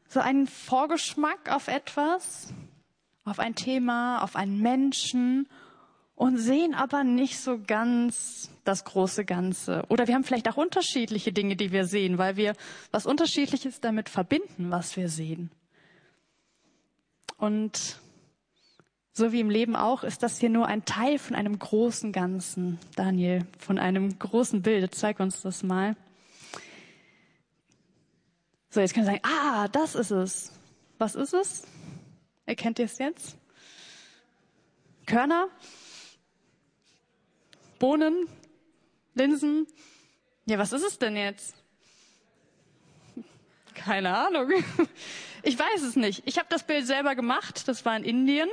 so 0.08 0.20
einen 0.20 0.46
Vorgeschmack 0.46 1.54
auf 1.54 1.68
etwas, 1.68 2.54
auf 3.26 3.38
ein 3.38 3.54
Thema, 3.54 4.22
auf 4.22 4.34
einen 4.34 4.62
Menschen 4.62 5.46
und 6.14 6.36
sehen 6.36 6.74
aber 6.74 7.04
nicht 7.04 7.38
so 7.40 7.58
ganz 7.66 8.50
das 8.64 8.84
große 8.84 9.24
Ganze. 9.24 9.84
Oder 9.88 10.06
wir 10.06 10.14
haben 10.14 10.24
vielleicht 10.24 10.48
auch 10.48 10.56
unterschiedliche 10.56 11.32
Dinge, 11.32 11.56
die 11.56 11.72
wir 11.72 11.84
sehen, 11.84 12.18
weil 12.18 12.36
wir 12.36 12.54
was 12.90 13.06
Unterschiedliches 13.06 13.80
damit 13.80 14.08
verbinden, 14.08 14.70
was 14.70 14.96
wir 14.96 15.08
sehen. 15.08 15.50
Und 17.38 17.98
so 19.14 19.32
wie 19.32 19.40
im 19.40 19.50
Leben 19.50 19.76
auch, 19.76 20.04
ist 20.04 20.22
das 20.22 20.38
hier 20.38 20.48
nur 20.48 20.66
ein 20.66 20.84
Teil 20.84 21.18
von 21.18 21.36
einem 21.36 21.58
großen 21.58 22.12
Ganzen. 22.12 22.78
Daniel, 22.94 23.44
von 23.58 23.78
einem 23.78 24.18
großen 24.18 24.62
Bild. 24.62 24.94
Zeig 24.94 25.20
uns 25.20 25.42
das 25.42 25.62
mal. 25.62 25.96
So, 28.70 28.80
jetzt 28.80 28.94
können 28.94 29.06
wir 29.06 29.12
sagen, 29.12 29.24
ah, 29.24 29.68
das 29.68 29.94
ist 29.94 30.12
es. 30.12 30.52
Was 30.96 31.14
ist 31.14 31.34
es? 31.34 31.64
Erkennt 32.46 32.78
ihr 32.78 32.86
es 32.86 32.98
jetzt? 32.98 33.36
Körner? 35.04 35.48
Bohnen, 37.82 38.28
Linsen. 39.14 39.66
Ja, 40.46 40.56
was 40.56 40.72
ist 40.72 40.84
es 40.84 41.00
denn 41.00 41.16
jetzt? 41.16 41.56
Keine 43.74 44.16
Ahnung. 44.16 44.50
Ich 45.44 45.58
weiß 45.58 45.82
es 45.82 45.96
nicht. 45.96 46.22
Ich 46.24 46.38
habe 46.38 46.46
das 46.48 46.62
Bild 46.62 46.86
selber 46.86 47.16
gemacht. 47.16 47.66
Das 47.66 47.84
war 47.84 47.96
in 47.96 48.04
Indien 48.04 48.48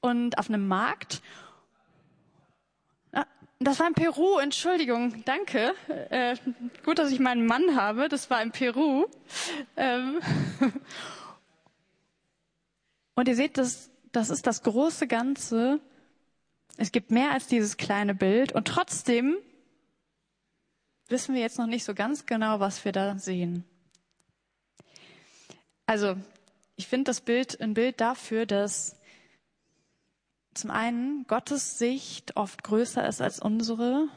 und 0.00 0.38
auf 0.38 0.48
einem 0.48 0.66
Markt. 0.66 1.20
Ah, 3.12 3.26
das 3.58 3.78
war 3.78 3.86
in 3.86 3.92
Peru, 3.92 4.38
Entschuldigung, 4.38 5.22
danke. 5.26 5.74
Äh, 6.08 6.36
gut, 6.82 6.98
dass 6.98 7.12
ich 7.12 7.20
meinen 7.20 7.44
Mann 7.44 7.76
habe. 7.76 8.08
Das 8.08 8.30
war 8.30 8.40
in 8.40 8.52
Peru. 8.52 9.04
Ähm 9.76 10.20
und 13.16 13.28
ihr 13.28 13.36
seht, 13.36 13.58
das, 13.58 13.90
das 14.12 14.30
ist 14.30 14.46
das 14.46 14.62
große 14.62 15.06
Ganze 15.06 15.78
es 16.76 16.92
gibt 16.92 17.10
mehr 17.10 17.32
als 17.32 17.46
dieses 17.46 17.76
kleine 17.76 18.14
Bild 18.14 18.52
und 18.52 18.68
trotzdem 18.68 19.36
wissen 21.08 21.34
wir 21.34 21.40
jetzt 21.40 21.58
noch 21.58 21.66
nicht 21.66 21.84
so 21.84 21.94
ganz 21.94 22.26
genau, 22.26 22.60
was 22.60 22.84
wir 22.84 22.92
da 22.92 23.18
sehen. 23.18 23.64
Also, 25.86 26.16
ich 26.74 26.88
finde 26.88 27.04
das 27.04 27.20
Bild 27.20 27.60
ein 27.60 27.74
Bild 27.74 28.00
dafür, 28.00 28.44
dass 28.44 28.96
zum 30.52 30.70
einen 30.70 31.26
Gottes 31.26 31.78
Sicht 31.78 32.36
oft 32.36 32.64
größer 32.64 33.06
ist 33.06 33.20
als 33.20 33.38
unsere. 33.40 34.08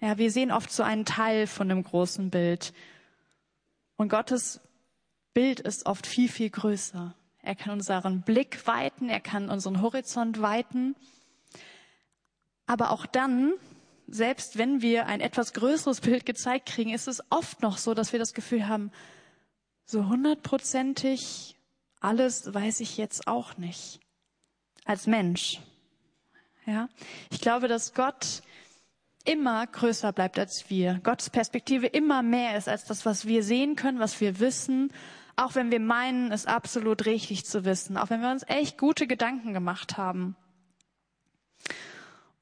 Ja, 0.00 0.18
wir 0.18 0.30
sehen 0.30 0.52
oft 0.52 0.70
so 0.70 0.82
einen 0.82 1.04
Teil 1.04 1.46
von 1.46 1.68
dem 1.68 1.82
großen 1.82 2.30
Bild. 2.30 2.74
Und 3.96 4.08
Gottes 4.08 4.60
Bild 5.32 5.60
ist 5.60 5.86
oft 5.86 6.06
viel, 6.06 6.28
viel 6.28 6.50
größer. 6.50 7.14
Er 7.42 7.54
kann 7.54 7.72
unseren 7.72 8.22
Blick 8.22 8.66
weiten, 8.66 9.08
er 9.08 9.20
kann 9.20 9.50
unseren 9.50 9.82
Horizont 9.82 10.40
weiten. 10.40 10.94
Aber 12.66 12.90
auch 12.90 13.06
dann, 13.06 13.52
selbst 14.06 14.58
wenn 14.58 14.82
wir 14.82 15.06
ein 15.06 15.20
etwas 15.20 15.52
größeres 15.52 16.00
Bild 16.00 16.26
gezeigt 16.26 16.66
kriegen, 16.66 16.90
ist 16.90 17.08
es 17.08 17.22
oft 17.30 17.62
noch 17.62 17.78
so, 17.78 17.94
dass 17.94 18.12
wir 18.12 18.18
das 18.18 18.34
Gefühl 18.34 18.68
haben, 18.68 18.90
so 19.86 20.08
hundertprozentig 20.08 21.56
alles 22.04 22.52
weiß 22.52 22.80
ich 22.80 22.98
jetzt 22.98 23.26
auch 23.26 23.56
nicht. 23.56 23.98
Als 24.84 25.06
Mensch. 25.06 25.60
Ja. 26.66 26.90
Ich 27.30 27.40
glaube, 27.40 27.66
dass 27.66 27.94
Gott 27.94 28.42
immer 29.24 29.66
größer 29.66 30.12
bleibt 30.12 30.38
als 30.38 30.68
wir. 30.68 31.00
Gottes 31.02 31.30
Perspektive 31.30 31.86
immer 31.86 32.22
mehr 32.22 32.58
ist 32.58 32.68
als 32.68 32.84
das, 32.84 33.06
was 33.06 33.26
wir 33.26 33.42
sehen 33.42 33.74
können, 33.74 34.00
was 34.00 34.20
wir 34.20 34.38
wissen. 34.38 34.92
Auch 35.36 35.54
wenn 35.54 35.70
wir 35.70 35.80
meinen, 35.80 36.30
es 36.30 36.44
absolut 36.44 37.06
richtig 37.06 37.46
zu 37.46 37.64
wissen. 37.64 37.96
Auch 37.96 38.10
wenn 38.10 38.20
wir 38.20 38.30
uns 38.30 38.44
echt 38.46 38.76
gute 38.76 39.06
Gedanken 39.06 39.54
gemacht 39.54 39.96
haben. 39.96 40.36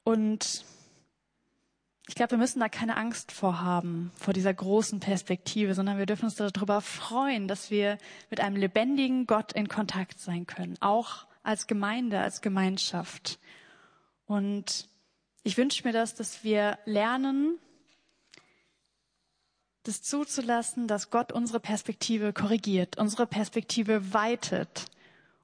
Und 0.03 0.65
ich 2.07 2.15
glaube, 2.15 2.31
wir 2.31 2.37
müssen 2.37 2.59
da 2.59 2.67
keine 2.67 2.97
Angst 2.97 3.31
vor 3.31 3.61
haben, 3.61 4.11
vor 4.15 4.33
dieser 4.33 4.53
großen 4.53 4.99
Perspektive, 4.99 5.73
sondern 5.73 5.97
wir 5.97 6.05
dürfen 6.05 6.25
uns 6.25 6.35
darüber 6.35 6.81
freuen, 6.81 7.47
dass 7.47 7.71
wir 7.71 7.97
mit 8.29 8.41
einem 8.41 8.57
lebendigen 8.57 9.25
Gott 9.25 9.53
in 9.53 9.69
Kontakt 9.69 10.19
sein 10.19 10.45
können, 10.45 10.75
auch 10.81 11.25
als 11.43 11.67
Gemeinde, 11.67 12.19
als 12.19 12.41
Gemeinschaft. 12.41 13.39
Und 14.25 14.89
ich 15.43 15.57
wünsche 15.57 15.87
mir 15.87 15.93
das, 15.93 16.13
dass 16.15 16.43
wir 16.43 16.77
lernen, 16.85 17.57
das 19.83 20.01
zuzulassen, 20.01 20.87
dass 20.87 21.09
Gott 21.09 21.31
unsere 21.31 21.59
Perspektive 21.59 22.33
korrigiert, 22.33 22.97
unsere 22.97 23.27
Perspektive 23.27 24.13
weitet, 24.13 24.85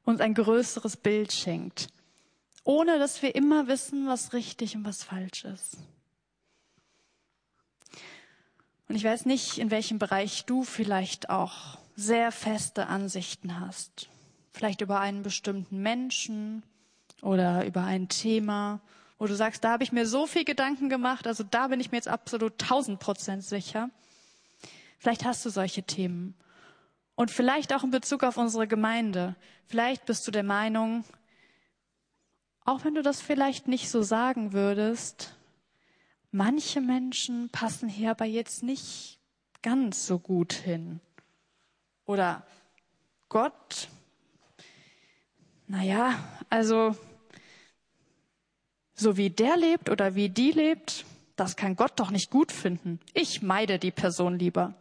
uns 0.04 0.22
ein 0.22 0.34
größeres 0.34 0.98
Bild 0.98 1.32
schenkt 1.32 1.90
ohne 2.64 3.00
dass 3.00 3.22
wir 3.22 3.36
immer 3.36 3.68
wissen, 3.68 4.08
was 4.08 4.34
richtig 4.34 4.76
und 4.76 4.86
was 4.86 5.04
falsch 5.04 5.46
ist. 5.46 5.78
Und 8.88 8.96
ich 8.96 9.04
weiß 9.04 9.26
nicht, 9.26 9.60
in 9.60 9.70
welchem 9.70 10.00
Bereich 10.00 10.46
du 10.46 10.64
vielleicht 10.64 11.30
auch 11.30 11.78
sehr 11.96 12.32
feste 12.32 12.88
Ansichten 12.88 13.60
hast. 13.60 14.10
Vielleicht 14.52 14.82
über 14.82 15.00
einen 15.00 15.22
bestimmten 15.22 15.82
Menschen 15.82 16.64
oder 17.22 17.66
über 17.66 17.84
ein 17.84 18.10
Thema, 18.10 18.80
wo 19.20 19.28
du 19.28 19.36
sagst, 19.36 19.64
da 19.64 19.72
habe 19.72 19.84
ich 19.84 19.92
mir 19.92 20.08
so 20.08 20.26
viel 20.26 20.46
Gedanken 20.46 20.90
gemacht, 20.90 21.28
also 21.28 21.44
da 21.44 21.68
bin 21.68 21.80
ich 21.80 21.92
mir 21.92 21.98
jetzt 21.98 22.08
absolut 22.08 22.58
tausend 22.58 23.00
Prozent 23.00 23.44
sicher. 23.44 23.90
Vielleicht 24.98 25.24
hast 25.24 25.46
du 25.46 25.50
solche 25.50 25.84
Themen. 25.84 26.34
Und 27.16 27.32
vielleicht 27.32 27.74
auch 27.74 27.84
in 27.84 27.92
Bezug 27.92 28.24
auf 28.24 28.38
unsere 28.38 28.66
Gemeinde. 28.66 29.36
Vielleicht 29.68 30.06
bist 30.06 30.26
du 30.26 30.32
der 30.32 30.44
Meinung, 30.44 31.04
auch 32.70 32.86
wenn 32.86 32.94
du 32.94 33.02
das 33.02 33.20
vielleicht 33.20 33.68
nicht 33.68 33.90
so 33.90 34.04
sagen 34.04 34.54
würdest, 34.54 35.36
manche 36.32 36.82
Menschen 36.82 37.50
passen 37.50 37.90
hier 37.90 38.12
aber 38.12 38.26
jetzt 38.26 38.62
nicht 38.62 39.18
ganz 39.64 40.06
so 40.06 40.20
gut 40.20 40.54
hin. 40.54 41.00
Oder 42.06 42.46
Gott, 43.28 43.90
naja, 45.68 46.14
also 46.52 46.96
so 48.94 49.18
wie 49.18 49.32
der 49.32 49.58
lebt 49.58 49.90
oder 49.90 50.14
wie 50.14 50.30
die 50.30 50.52
lebt, 50.52 51.06
das 51.36 51.56
kann 51.56 51.76
Gott 51.76 51.94
doch 52.00 52.12
nicht 52.12 52.30
gut 52.30 52.52
finden. 52.52 53.00
Ich 53.16 53.42
meide 53.42 53.80
die 53.80 53.92
Person 53.92 54.38
lieber. 54.38 54.76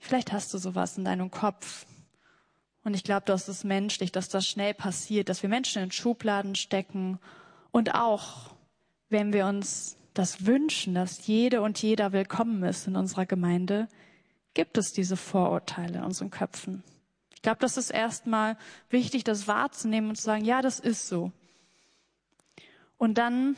Vielleicht 0.00 0.32
hast 0.32 0.52
du 0.52 0.58
sowas 0.58 0.98
in 0.98 1.04
deinem 1.04 1.30
Kopf. 1.30 1.86
Und 2.88 2.94
ich 2.94 3.04
glaube, 3.04 3.24
das 3.26 3.50
ist 3.50 3.64
menschlich, 3.64 4.12
dass 4.12 4.30
das 4.30 4.46
schnell 4.46 4.72
passiert, 4.72 5.28
dass 5.28 5.42
wir 5.42 5.50
Menschen 5.50 5.82
in 5.82 5.92
Schubladen 5.92 6.54
stecken. 6.54 7.18
Und 7.70 7.94
auch, 7.94 8.54
wenn 9.10 9.34
wir 9.34 9.44
uns 9.44 9.98
das 10.14 10.46
wünschen, 10.46 10.94
dass 10.94 11.26
jede 11.26 11.60
und 11.60 11.82
jeder 11.82 12.12
willkommen 12.12 12.62
ist 12.62 12.86
in 12.86 12.96
unserer 12.96 13.26
Gemeinde, 13.26 13.88
gibt 14.54 14.78
es 14.78 14.94
diese 14.94 15.18
Vorurteile 15.18 15.98
in 15.98 16.04
unseren 16.04 16.30
Köpfen. 16.30 16.82
Ich 17.34 17.42
glaube, 17.42 17.58
das 17.60 17.76
ist 17.76 17.90
erstmal 17.90 18.56
wichtig, 18.88 19.22
das 19.22 19.46
wahrzunehmen 19.46 20.08
und 20.08 20.16
zu 20.16 20.22
sagen, 20.22 20.46
ja, 20.46 20.62
das 20.62 20.80
ist 20.80 21.08
so. 21.08 21.30
Und 22.96 23.18
dann 23.18 23.56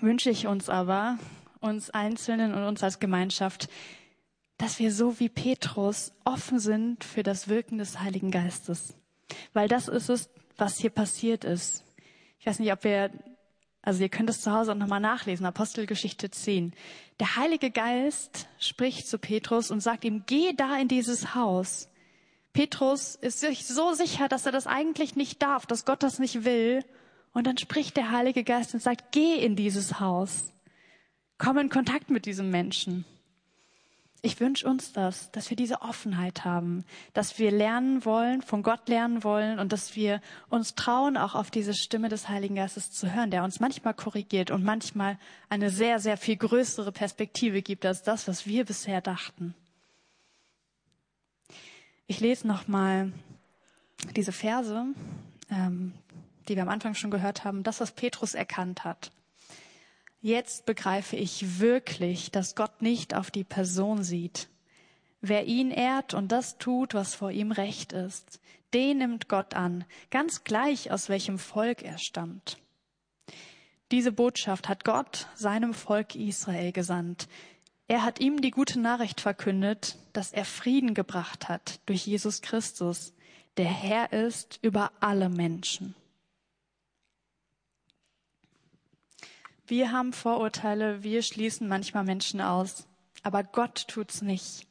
wünsche 0.00 0.30
ich 0.30 0.46
uns 0.46 0.68
aber, 0.68 1.18
uns 1.58 1.90
Einzelnen 1.90 2.54
und 2.54 2.62
uns 2.62 2.84
als 2.84 3.00
Gemeinschaft, 3.00 3.68
dass 4.60 4.78
wir 4.78 4.92
so 4.92 5.18
wie 5.18 5.30
Petrus 5.30 6.12
offen 6.24 6.58
sind 6.58 7.02
für 7.02 7.22
das 7.22 7.48
Wirken 7.48 7.78
des 7.78 8.00
Heiligen 8.00 8.30
Geistes. 8.30 8.94
Weil 9.54 9.68
das 9.68 9.88
ist 9.88 10.10
es, 10.10 10.28
was 10.58 10.78
hier 10.78 10.90
passiert 10.90 11.44
ist. 11.44 11.82
Ich 12.38 12.46
weiß 12.46 12.58
nicht, 12.58 12.70
ob 12.70 12.84
wir, 12.84 13.10
also 13.80 14.02
ihr 14.02 14.10
könnt 14.10 14.28
es 14.28 14.42
zu 14.42 14.52
Hause 14.52 14.72
auch 14.72 14.76
nochmal 14.76 15.00
nachlesen, 15.00 15.46
Apostelgeschichte 15.46 16.30
10. 16.30 16.74
Der 17.20 17.36
Heilige 17.36 17.70
Geist 17.70 18.48
spricht 18.58 19.08
zu 19.08 19.18
Petrus 19.18 19.70
und 19.70 19.80
sagt 19.80 20.04
ihm, 20.04 20.24
geh 20.26 20.52
da 20.52 20.76
in 20.76 20.88
dieses 20.88 21.34
Haus. 21.34 21.88
Petrus 22.52 23.14
ist 23.14 23.40
sich 23.40 23.66
so 23.66 23.94
sicher, 23.94 24.28
dass 24.28 24.44
er 24.44 24.52
das 24.52 24.66
eigentlich 24.66 25.16
nicht 25.16 25.40
darf, 25.40 25.64
dass 25.64 25.86
Gott 25.86 26.02
das 26.02 26.18
nicht 26.18 26.44
will. 26.44 26.84
Und 27.32 27.46
dann 27.46 27.56
spricht 27.56 27.96
der 27.96 28.10
Heilige 28.10 28.44
Geist 28.44 28.74
und 28.74 28.82
sagt, 28.82 29.12
geh 29.12 29.36
in 29.36 29.56
dieses 29.56 30.00
Haus. 30.00 30.52
Komm 31.38 31.56
in 31.56 31.70
Kontakt 31.70 32.10
mit 32.10 32.26
diesem 32.26 32.50
Menschen. 32.50 33.06
Ich 34.22 34.38
wünsche 34.38 34.68
uns 34.68 34.92
das, 34.92 35.30
dass 35.30 35.48
wir 35.48 35.56
diese 35.56 35.80
Offenheit 35.80 36.44
haben, 36.44 36.84
dass 37.14 37.38
wir 37.38 37.50
lernen 37.50 38.04
wollen, 38.04 38.42
von 38.42 38.62
Gott 38.62 38.86
lernen 38.88 39.24
wollen 39.24 39.58
und 39.58 39.72
dass 39.72 39.96
wir 39.96 40.20
uns 40.50 40.74
trauen, 40.74 41.16
auch 41.16 41.34
auf 41.34 41.50
diese 41.50 41.72
Stimme 41.72 42.10
des 42.10 42.28
Heiligen 42.28 42.56
Geistes 42.56 42.92
zu 42.92 43.14
hören, 43.14 43.30
der 43.30 43.44
uns 43.44 43.60
manchmal 43.60 43.94
korrigiert 43.94 44.50
und 44.50 44.62
manchmal 44.62 45.18
eine 45.48 45.70
sehr, 45.70 46.00
sehr 46.00 46.18
viel 46.18 46.36
größere 46.36 46.92
Perspektive 46.92 47.62
gibt 47.62 47.86
als 47.86 48.02
das, 48.02 48.28
was 48.28 48.44
wir 48.44 48.66
bisher 48.66 49.00
dachten. 49.00 49.54
Ich 52.06 52.20
lese 52.20 52.46
nochmal 52.46 53.12
diese 54.16 54.32
Verse, 54.32 54.84
ähm, 55.50 55.94
die 56.48 56.56
wir 56.56 56.62
am 56.62 56.68
Anfang 56.68 56.94
schon 56.94 57.10
gehört 57.10 57.44
haben, 57.44 57.62
das, 57.62 57.80
was 57.80 57.92
Petrus 57.92 58.34
erkannt 58.34 58.84
hat. 58.84 59.12
Jetzt 60.22 60.66
begreife 60.66 61.16
ich 61.16 61.60
wirklich, 61.60 62.30
dass 62.30 62.54
Gott 62.54 62.82
nicht 62.82 63.14
auf 63.14 63.30
die 63.30 63.44
Person 63.44 64.02
sieht. 64.02 64.48
Wer 65.22 65.46
ihn 65.46 65.70
ehrt 65.70 66.12
und 66.12 66.30
das 66.30 66.58
tut, 66.58 66.92
was 66.92 67.14
vor 67.14 67.30
ihm 67.30 67.52
recht 67.52 67.92
ist, 67.92 68.40
den 68.74 68.98
nimmt 68.98 69.28
Gott 69.28 69.54
an, 69.54 69.84
ganz 70.10 70.44
gleich 70.44 70.90
aus 70.90 71.08
welchem 71.08 71.38
Volk 71.38 71.82
er 71.82 71.98
stammt. 71.98 72.58
Diese 73.90 74.12
Botschaft 74.12 74.68
hat 74.68 74.84
Gott 74.84 75.26
seinem 75.34 75.74
Volk 75.74 76.14
Israel 76.14 76.72
gesandt. 76.72 77.26
Er 77.88 78.04
hat 78.04 78.20
ihm 78.20 78.40
die 78.40 78.52
gute 78.52 78.78
Nachricht 78.78 79.20
verkündet, 79.20 79.98
dass 80.12 80.32
er 80.32 80.44
Frieden 80.44 80.94
gebracht 80.94 81.48
hat 81.48 81.80
durch 81.86 82.06
Jesus 82.06 82.40
Christus, 82.40 83.14
der 83.56 83.66
Herr 83.66 84.12
ist 84.12 84.58
über 84.62 84.92
alle 85.00 85.28
Menschen. 85.28 85.94
Wir 89.70 89.92
haben 89.92 90.12
Vorurteile, 90.12 91.04
wir 91.04 91.22
schließen 91.22 91.68
manchmal 91.68 92.02
Menschen 92.02 92.40
aus, 92.40 92.88
aber 93.22 93.44
Gott 93.44 93.86
tut's 93.86 94.20
nicht. 94.20 94.66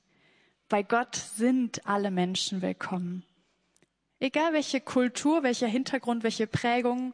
Bei 0.68 0.84
Gott 0.84 1.16
sind 1.16 1.88
alle 1.88 2.12
Menschen 2.12 2.62
willkommen. 2.62 3.24
Egal 4.20 4.52
welche 4.52 4.82
Kultur, 4.82 5.42
welcher 5.42 5.68
Hintergrund, 5.68 6.24
welche 6.24 6.48
Prägung, 6.48 7.14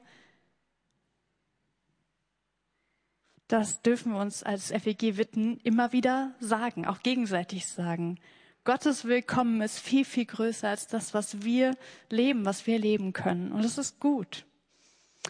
das 3.48 3.84
dürfen 3.84 4.14
wir 4.14 4.20
uns 4.20 4.42
als 4.42 4.72
FEG 4.72 5.18
Witten 5.18 5.60
immer 5.60 5.92
wieder 5.92 6.34
sagen, 6.40 6.88
auch 6.88 7.04
gegenseitig 7.04 7.68
sagen. 7.68 8.18
Gottes 8.64 9.06
Willkommen 9.06 9.62
ist 9.62 9.78
viel, 9.78 10.06
viel 10.06 10.26
größer 10.26 10.70
als 10.70 10.88
das, 10.88 11.14
was 11.14 11.44
wir 11.44 11.78
leben, 12.10 12.46
was 12.46 12.66
wir 12.66 12.80
leben 12.80 13.14
können. 13.14 13.52
Und 13.52 13.64
es 13.64 13.78
ist 13.78 14.00
gut. 14.00 14.48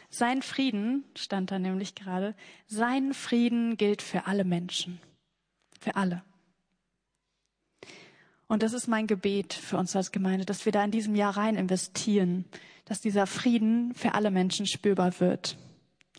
Sein 0.09 0.41
Frieden, 0.41 1.03
stand 1.15 1.51
da 1.51 1.59
nämlich 1.59 1.95
gerade, 1.95 2.35
sein 2.67 3.13
Frieden 3.13 3.77
gilt 3.77 4.01
für 4.01 4.27
alle 4.27 4.43
Menschen. 4.43 4.99
Für 5.79 5.95
alle. 5.95 6.23
Und 8.47 8.63
das 8.63 8.73
ist 8.73 8.87
mein 8.87 9.07
Gebet 9.07 9.53
für 9.53 9.77
uns 9.77 9.95
als 9.95 10.11
Gemeinde, 10.11 10.45
dass 10.45 10.65
wir 10.65 10.71
da 10.71 10.83
in 10.83 10.91
diesem 10.91 11.15
Jahr 11.15 11.35
rein 11.35 11.55
investieren, 11.55 12.45
dass 12.85 13.01
dieser 13.01 13.25
Frieden 13.25 13.93
für 13.95 14.13
alle 14.13 14.31
Menschen 14.31 14.67
spürbar 14.67 15.19
wird. 15.19 15.57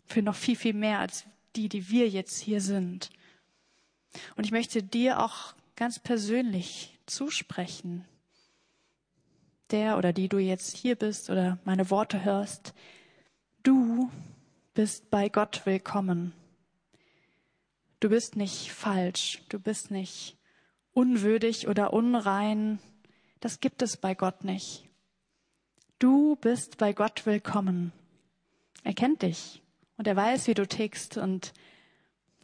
Für 0.05 0.21
noch 0.21 0.35
viel, 0.35 0.55
viel 0.55 0.73
mehr 0.73 0.99
als 0.99 1.25
die, 1.55 1.69
die 1.69 1.89
wir 1.89 2.09
jetzt 2.09 2.39
hier 2.39 2.61
sind. 2.61 3.09
Und 4.35 4.45
ich 4.45 4.51
möchte 4.51 4.83
dir 4.83 5.21
auch 5.23 5.53
ganz 5.75 5.99
persönlich 5.99 6.97
zusprechen, 7.05 8.05
der 9.71 9.97
oder 9.97 10.13
die 10.13 10.29
du 10.29 10.37
jetzt 10.37 10.75
hier 10.75 10.95
bist 10.95 11.29
oder 11.29 11.59
meine 11.65 11.89
Worte 11.89 12.23
hörst, 12.23 12.73
Du 13.67 14.09
bist 14.75 15.09
bei 15.09 15.27
Gott 15.27 15.65
willkommen. 15.65 16.31
Du 17.99 18.07
bist 18.07 18.37
nicht 18.37 18.71
falsch, 18.71 19.43
du 19.49 19.59
bist 19.59 19.91
nicht 19.91 20.37
unwürdig 20.93 21.67
oder 21.67 21.91
unrein. 21.91 22.79
Das 23.41 23.59
gibt 23.59 23.81
es 23.81 23.97
bei 23.97 24.15
Gott 24.15 24.45
nicht. 24.45 24.87
Du 25.99 26.37
bist 26.37 26.77
bei 26.77 26.93
Gott 26.93 27.25
willkommen. 27.25 27.91
Er 28.85 28.93
kennt 28.93 29.21
dich 29.21 29.61
und 29.97 30.07
er 30.07 30.15
weiß, 30.15 30.47
wie 30.47 30.53
du 30.53 30.65
tickst 30.65 31.17
und 31.17 31.51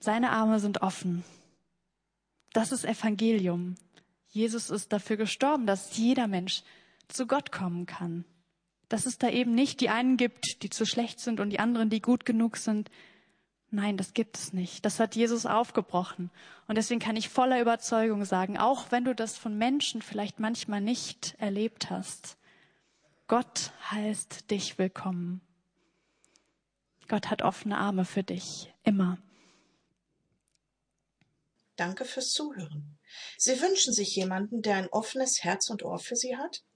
seine 0.01 0.31
Arme 0.31 0.59
sind 0.59 0.81
offen. 0.81 1.23
Das 2.51 2.73
ist 2.73 2.83
Evangelium. 2.83 3.75
Jesus 4.27 4.69
ist 4.69 4.91
dafür 4.91 5.15
gestorben, 5.15 5.67
dass 5.67 5.95
jeder 5.95 6.27
Mensch 6.27 6.63
zu 7.07 7.27
Gott 7.27 7.53
kommen 7.53 7.86
kann 7.86 8.25
dass 8.93 9.08
es 9.08 9.17
da 9.17 9.27
eben 9.27 9.56
nicht 9.56 9.82
die 9.82 9.89
einen 9.89 10.17
gibt, 10.17 10.62
die 10.62 10.69
zu 10.69 10.86
schlecht 10.86 11.19
sind 11.19 11.39
und 11.39 11.49
die 11.49 11.58
anderen, 11.58 11.89
die 11.89 11.99
gut 11.99 12.27
genug 12.27 12.58
sind. 12.58 12.91
Nein, 13.71 13.97
das 13.97 14.13
gibt 14.13 14.38
es 14.38 14.53
nicht. 14.53 14.86
Das 14.86 14.99
hat 14.99 15.15
Jesus 15.15 15.47
aufgebrochen. 15.47 16.29
Und 16.67 16.77
deswegen 16.77 16.99
kann 16.99 17.15
ich 17.15 17.27
voller 17.27 17.60
Überzeugung 17.60 18.23
sagen, 18.23 18.60
auch 18.60 18.91
wenn 18.91 19.03
du 19.03 19.15
das 19.15 19.36
von 19.36 19.58
Menschen 19.58 20.03
vielleicht 20.03 20.39
manchmal 20.39 20.79
nicht 20.79 21.34
erlebt 21.39 21.89
hast, 21.89 22.38
Gott 23.25 23.71
heißt 23.89 24.51
dich 24.51 24.77
willkommen. 24.77 25.41
Gott 27.08 27.32
hat 27.32 27.41
offene 27.41 27.79
Arme 27.79 28.06
für 28.06 28.21
dich, 28.21 28.71
immer. 28.84 29.17
Danke 31.77 32.06
fürs 32.06 32.29
Zuhören. 32.29 32.99
Sie 33.39 33.60
wünschen 33.60 33.91
sich 33.91 34.15
jemanden, 34.15 34.62
der 34.62 34.75
ein 34.75 34.89
offenes 34.89 35.43
Herz 35.43 35.71
und 35.71 35.82
Ohr 35.82 35.97
für 35.97 36.15
Sie 36.15 36.38
hat? 36.38 36.63